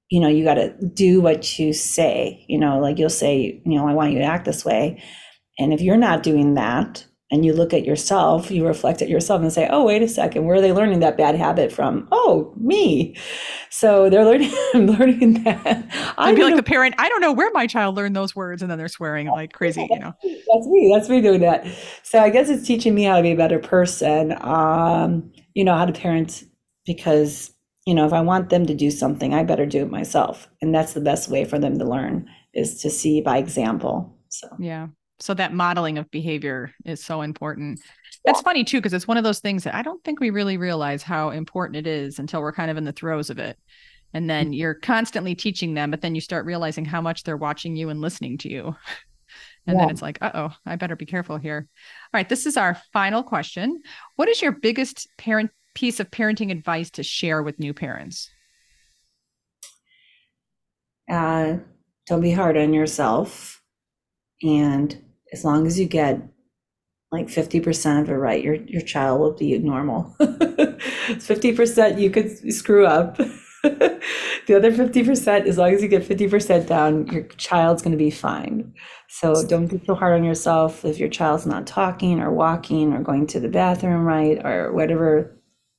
you 0.09 0.21
know, 0.21 0.29
you 0.29 0.45
got 0.45 0.55
to 0.55 0.75
do 0.95 1.21
what 1.21 1.59
you 1.59 1.73
say. 1.75 2.45
You 2.49 2.59
know, 2.59 2.79
like 2.81 2.99
you'll 2.99 3.11
say, 3.11 3.63
you 3.65 3.77
know, 3.77 3.87
I 3.87 3.95
want 3.95 4.13
you 4.13 4.19
to 4.19 4.25
act 4.25 4.47
this 4.47 4.65
way. 4.65 5.03
And 5.63 5.73
if 5.73 5.81
you're 5.81 5.97
not 5.97 6.23
doing 6.23 6.55
that 6.55 7.07
and 7.31 7.47
you 7.47 7.55
look 7.55 7.73
at 7.73 7.85
yourself, 7.85 8.51
you 8.51 8.67
reflect 8.67 9.01
at 9.01 9.09
yourself 9.09 9.41
and 9.41 9.51
say, 9.51 9.67
oh, 9.71 9.85
wait 9.85 10.03
a 10.03 10.09
second, 10.09 10.45
where 10.45 10.57
are 10.57 10.61
they 10.61 10.73
learning 10.73 11.01
that 11.01 11.17
bad 11.17 11.35
habit 11.35 11.73
from? 11.73 12.07
Oh, 12.13 12.53
me. 12.59 13.17
So 13.71 14.11
they're 14.11 14.25
learning, 14.27 14.53
learning 14.75 15.45
that. 15.45 15.87
I'd 16.19 16.35
be 16.35 16.43
like 16.43 16.51
don't 16.51 16.57
the 16.57 16.63
parent, 16.63 16.95
I 16.99 17.09
don't 17.09 17.21
know 17.21 17.33
where 17.33 17.51
my 17.53 17.67
child 17.67 17.97
learned 17.97 18.15
those 18.15 18.37
words. 18.37 18.61
And 18.61 18.71
then 18.71 18.77
they're 18.77 18.89
swearing 18.89 19.29
like 19.29 19.53
crazy, 19.53 19.87
you 19.89 19.99
know. 19.99 20.13
That's 20.23 20.67
me. 20.67 20.93
That's 20.95 21.09
me 21.09 21.21
doing 21.21 21.41
that. 21.41 21.67
So 22.03 22.19
I 22.19 22.29
guess 22.29 22.51
it's 22.51 22.67
teaching 22.67 22.95
me 22.95 23.05
how 23.05 23.17
to 23.17 23.23
be 23.23 23.33
a 23.33 23.37
better 23.37 23.59
person. 23.59 24.37
Um, 24.43 25.33
you 25.55 25.65
know, 25.65 25.77
how 25.77 25.87
to 25.87 25.93
parent 25.93 26.45
because, 26.85 27.53
you 27.87 27.95
know, 27.95 28.05
if 28.05 28.13
I 28.13 28.21
want 28.21 28.51
them 28.51 28.67
to 28.67 28.75
do 28.75 28.91
something, 28.91 29.33
I 29.33 29.45
better 29.45 29.65
do 29.65 29.83
it 29.83 29.91
myself. 29.91 30.49
And 30.61 30.75
that's 30.75 30.93
the 30.93 31.01
best 31.01 31.29
way 31.29 31.45
for 31.45 31.59
them 31.59 31.79
to 31.79 31.85
learn 31.85 32.29
is 32.53 32.81
to 32.83 32.91
see 32.91 33.21
by 33.21 33.39
example. 33.39 34.19
So 34.29 34.49
Yeah. 34.59 34.89
So 35.23 35.35
that 35.35 35.53
modeling 35.53 35.99
of 35.99 36.11
behavior 36.11 36.73
is 36.85 37.03
so 37.03 37.23
important. 37.23 37.81
That's 38.25 38.41
funny 38.41 38.65
too, 38.65 38.79
because 38.79 38.93
it's 38.93 39.09
one 39.09 39.17
of 39.17 39.25
those 39.25 39.41
things 39.41 39.65
that 39.65 39.75
I 39.75 39.83
don't 39.83 40.03
think 40.05 40.21
we 40.21 40.31
really 40.31 40.57
realize 40.57 41.03
how 41.03 41.31
important 41.31 41.77
it 41.77 41.87
is 41.87 42.19
until 42.19 42.41
we're 42.41 42.53
kind 42.53 42.71
of 42.71 42.77
in 42.77 42.85
the 42.85 42.93
throes 42.93 43.31
of 43.31 43.39
it. 43.39 43.59
And 44.15 44.29
then 44.29 44.53
you're 44.53 44.75
constantly 44.75 45.35
teaching 45.35 45.75
them, 45.75 45.91
but 45.91 46.03
then 46.03 46.15
you 46.15 46.21
start 46.21 46.45
realizing 46.45 46.85
how 46.85 47.01
much 47.01 47.23
they're 47.23 47.37
watching 47.37 47.77
you 47.77 47.89
and 47.89 48.01
listening 48.01 48.39
to 48.39 48.51
you. 48.51 48.77
And 49.65 49.79
then 49.79 49.91
it's 49.91 50.03
like, 50.03 50.19
uh 50.21 50.31
oh, 50.35 50.57
I 50.67 50.75
better 50.75 50.97
be 50.97 51.07
careful 51.07 51.37
here. 51.39 51.69
All 51.69 52.19
right, 52.19 52.29
this 52.29 52.47
is 52.47 52.57
our 52.57 52.77
final 52.93 53.23
question. 53.23 53.81
What 54.17 54.29
is 54.29 54.43
your 54.43 54.51
biggest 54.51 55.07
parent 55.19 55.53
piece 55.73 56.01
of 56.01 56.11
parenting 56.11 56.51
advice 56.51 56.91
to 56.91 57.05
share 57.05 57.45
with 57.45 57.61
new 57.61 57.73
parents? 57.73 58.29
uh, 61.09 61.59
don't 62.07 62.21
be 62.21 62.33
hard 62.33 62.57
on 62.57 62.73
yourself. 62.73 63.63
And 64.43 65.01
as 65.33 65.45
long 65.45 65.67
as 65.67 65.79
you 65.79 65.87
get 65.87 66.21
like 67.11 67.27
50% 67.27 68.01
of 68.01 68.09
it 68.09 68.15
right, 68.15 68.43
your, 68.43 68.55
your 68.55 68.83
child 68.83 69.21
will 69.21 69.33
be 69.33 69.59
normal. 69.59 70.15
50% 70.21 72.01
you 72.01 72.11
could 72.11 72.53
screw 72.53 72.87
up. 72.87 73.17
the 73.63 74.55
other 74.57 74.73
50%, 74.73 75.47
as 75.47 75.59
long 75.59 75.75
as 75.75 75.83
you 75.83 75.89
get 75.89 76.03
50% 76.03 76.67
down, 76.67 77.07
your 77.09 77.25
child's 77.25 77.83
going 77.83 77.93
to 77.93 77.99
be 77.99 78.11
fine. 78.11 78.73
So 79.09 79.47
don't 79.47 79.67
be 79.67 79.81
so 79.85 79.95
hard 79.95 80.15
on 80.15 80.25
yourself 80.25 80.85
if 80.85 80.99
your 80.99 81.11
child's 81.11 81.47
not 81.47 81.67
talking 81.67 82.21
or 82.21 82.33
walking 82.33 82.93
or 82.93 83.03
going 83.03 83.27
to 83.29 83.41
the 83.41 83.49
bathroom 83.49 84.05
right 84.05 84.45
or 84.45 84.73
whatever 84.73 85.39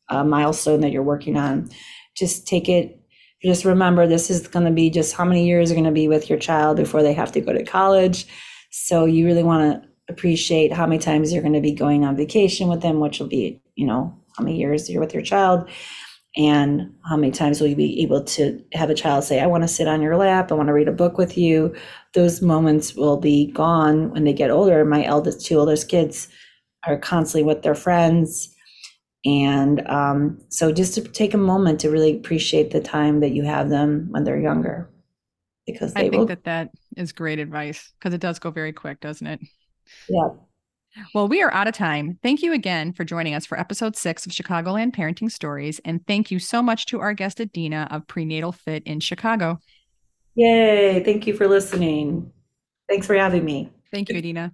uh, 0.10 0.24
milestone 0.24 0.82
that 0.82 0.92
you're 0.92 1.04
working 1.04 1.36
on. 1.36 1.70
Just 2.16 2.48
take 2.48 2.70
it 2.70 3.00
just 3.44 3.66
remember 3.66 4.08
this 4.08 4.30
is 4.30 4.48
going 4.48 4.66
to 4.66 4.72
be 4.72 4.90
just 4.90 5.14
how 5.14 5.26
many 5.26 5.46
years 5.46 5.70
are 5.70 5.74
going 5.74 5.84
to 5.84 5.92
be 5.92 6.08
with 6.08 6.30
your 6.30 6.40
child 6.40 6.78
before 6.78 7.04
they 7.04 7.12
have 7.12 7.32
to 7.34 7.42
go 7.42 7.52
to 7.52 7.64
college. 7.64 8.26
So 8.76 9.06
you 9.06 9.28
really 9.28 9.44
want 9.44 9.84
to 9.84 9.90
appreciate 10.10 10.74
how 10.74 10.88
many 10.88 10.98
times 10.98 11.32
you're 11.32 11.44
going 11.44 11.54
to 11.54 11.62
be 11.62 11.74
going 11.74 12.04
on 12.04 12.18
vacation 12.18 12.70
with 12.70 12.82
them, 12.82 13.00
which 13.00 13.20
will 13.20 13.28
be, 13.28 13.62
you 13.76 13.86
know, 13.86 14.18
how 14.36 14.44
many 14.44 14.58
years 14.58 14.90
you're 14.90 15.00
with 15.00 15.14
your 15.14 15.22
child. 15.22 15.70
And 16.36 16.92
how 17.08 17.16
many 17.16 17.32
times 17.32 17.62
will 17.62 17.68
you 17.68 17.76
be 17.76 18.02
able 18.02 18.24
to 18.24 18.60
have 18.74 18.90
a 18.90 18.96
child 18.96 19.26
say, 19.26 19.40
I 19.40 19.46
want 19.46 19.64
to 19.64 19.68
sit 19.68 19.88
on 19.88 20.02
your 20.02 20.18
lap, 20.18 20.52
I 20.52 20.56
want 20.56 20.70
to 20.70 20.74
read 20.74 20.88
a 20.88 20.92
book 20.92 21.20
with 21.20 21.38
you. 21.38 21.76
Those 22.16 22.42
moments 22.42 22.96
will 22.96 23.18
be 23.18 23.52
gone 23.52 24.10
when 24.10 24.24
they 24.24 24.34
get 24.34 24.50
older. 24.50 24.84
My 24.84 25.06
eldest, 25.06 25.46
two 25.46 25.60
oldest 25.60 25.88
kids 25.88 26.28
are 26.88 26.98
constantly 26.98 27.44
with 27.44 27.62
their 27.62 27.76
friends. 27.76 28.50
And 29.24 29.88
um, 29.88 30.40
so 30.50 30.72
just 30.72 30.96
to 30.96 31.02
take 31.02 31.36
a 31.36 31.38
moment 31.38 31.80
to 31.82 31.92
really 31.92 32.16
appreciate 32.16 32.72
the 32.72 32.82
time 32.82 33.20
that 33.20 33.34
you 33.34 33.44
have 33.44 33.70
them 33.70 34.08
when 34.10 34.24
they're 34.24 34.42
younger, 34.42 34.90
because 35.66 35.94
I 35.96 36.02
think 36.02 36.14
will, 36.16 36.26
that 36.28 36.44
that 36.44 36.72
is 36.98 37.12
great 37.12 37.40
advice 37.40 37.92
because 38.00 38.14
it 38.14 38.22
does 38.22 38.40
go 38.40 38.52
very 38.52 38.74
quick, 38.74 39.00
doesn't 39.00 39.28
it? 39.28 39.40
yeah. 40.10 40.30
Well, 41.16 41.28
we 41.28 41.42
are 41.42 41.52
out 41.52 41.68
of 41.68 41.74
time. 41.74 42.20
Thank 42.22 42.44
you 42.44 42.54
again 42.54 42.94
for 42.94 43.04
joining 43.04 43.34
us 43.34 43.46
for 43.46 43.60
episode 43.60 43.96
six 43.96 44.26
of 44.26 44.32
Chicagoland 44.32 44.96
Parenting 44.96 45.32
Stories. 45.32 45.82
And 45.86 46.06
thank 46.06 46.30
you 46.30 46.38
so 46.38 46.62
much 46.62 46.86
to 46.88 47.00
our 47.00 47.14
guest, 47.14 47.42
Adina 47.42 47.88
of 47.90 48.06
Prenatal 48.08 48.52
Fit 48.52 48.84
in 48.84 49.00
Chicago. 49.00 49.58
Yay. 50.36 51.04
Thank 51.04 51.26
you 51.26 51.36
for 51.36 51.48
listening. 51.48 52.32
Thanks 52.88 53.08
for 53.08 53.16
having 53.16 53.44
me. 53.44 53.72
Thank 53.92 54.10
you, 54.10 54.18
Adina. 54.18 54.52